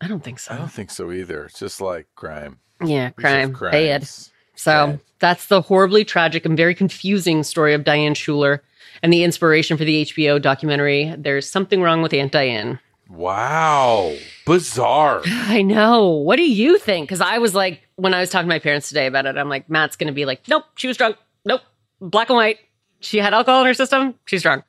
[0.00, 0.54] I don't think so.
[0.54, 1.44] I don't think so either.
[1.46, 2.58] It's just like crime.
[2.84, 4.08] yeah, We crime, bad.
[4.54, 4.98] So Okay.
[5.18, 8.62] that's the horribly tragic and very confusing story of Diane Schuler
[9.02, 11.14] and the inspiration for the HBO documentary.
[11.16, 12.78] There's something wrong with Aunt Diane.
[13.08, 14.14] Wow.
[14.44, 15.22] Bizarre.
[15.26, 16.08] I know.
[16.10, 17.08] What do you think?
[17.08, 19.48] Because I was like, when I was talking to my parents today about it, I'm
[19.48, 21.16] like, Matt's going to be like, nope, she was drunk.
[21.44, 21.62] Nope,
[22.00, 22.58] black and white.
[23.00, 24.14] She had alcohol in her system.
[24.24, 24.64] She's drunk.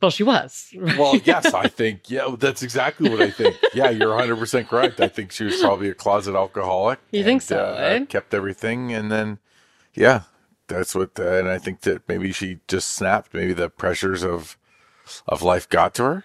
[0.00, 0.70] Well, she was.
[0.74, 3.56] Well, yes, I think, yeah, that's exactly what I think.
[3.74, 5.00] Yeah, you're 100% correct.
[5.00, 6.98] I think she was probably a closet alcoholic.
[7.10, 8.04] You think so, uh, eh?
[8.06, 8.92] Kept everything.
[8.92, 9.38] And then,
[9.94, 10.22] yeah,
[10.68, 13.34] that's what, uh, and I think that maybe she just snapped.
[13.34, 14.56] Maybe the pressures of,
[15.26, 16.24] of life got to her.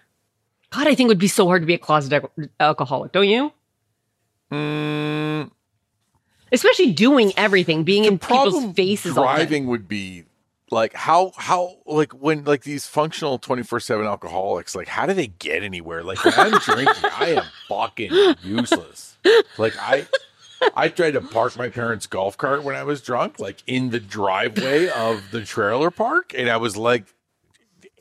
[0.70, 3.28] God, I think it would be so hard to be a closet al- alcoholic, don't
[3.30, 3.52] you?
[4.52, 5.50] Mm,
[6.52, 10.26] Especially doing everything, being in people's faces driving would be
[10.74, 15.64] like how how like when like these functional 24/7 alcoholics like how do they get
[15.64, 16.04] anywhere?
[16.04, 19.18] Like when I'm drinking I am fucking useless.
[19.58, 20.08] Like I
[20.76, 24.00] I tried to park my parents golf cart when I was drunk like in the
[24.00, 27.06] driveway of the trailer park and I was like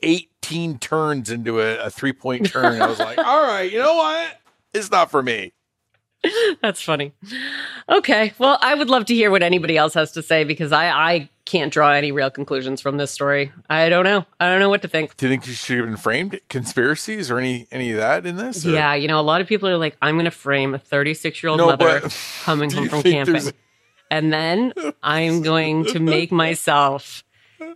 [0.01, 2.81] 18 turns into a, a three point turn.
[2.81, 4.39] I was like all right you know what?
[4.73, 5.53] It's not for me
[6.61, 7.13] That's funny.
[7.89, 8.33] Okay.
[8.37, 11.29] Well, I would love to hear what anybody else has to say because I, I
[11.45, 13.51] can't draw any real conclusions from this story.
[13.69, 14.25] I don't know.
[14.39, 15.17] I don't know what to think.
[15.17, 18.37] do you think she should have been framed conspiracies or any any of that in
[18.37, 20.73] this or- Yeah, you know, a lot of people are like, I'm going to frame
[20.73, 22.01] a 36 year old No, mother
[22.43, 23.51] coming home from camping.
[24.09, 27.23] And then I'm going to make myself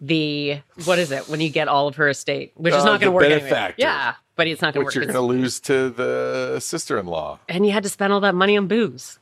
[0.01, 3.01] the, what is it, when you get all of her estate, which is Uh, not
[3.01, 3.73] going to work anyway.
[3.77, 4.95] Yeah, but it's not going to work.
[4.95, 7.39] you're going to lose to the sister-in-law.
[7.49, 9.19] and you had to spend all that money on booze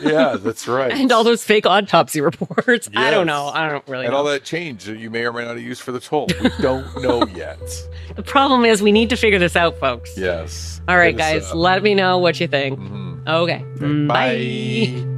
[0.00, 0.92] Yeah, that's right.
[1.00, 2.88] and all those fake autopsy reports.
[2.94, 3.48] I don't know.
[3.48, 4.18] I don't really and know.
[4.18, 6.28] all that change that you may or may not have used for the toll.
[6.40, 7.58] We don't know yet.
[8.18, 10.18] The problem is we need to figure this out, folks.
[10.18, 10.80] Yes.
[10.88, 12.76] All right, guys, let me know what you think.
[12.78, 13.28] Mhm.
[13.28, 13.64] Okay.
[14.06, 14.96] Bye.
[15.04, 15.17] Bye.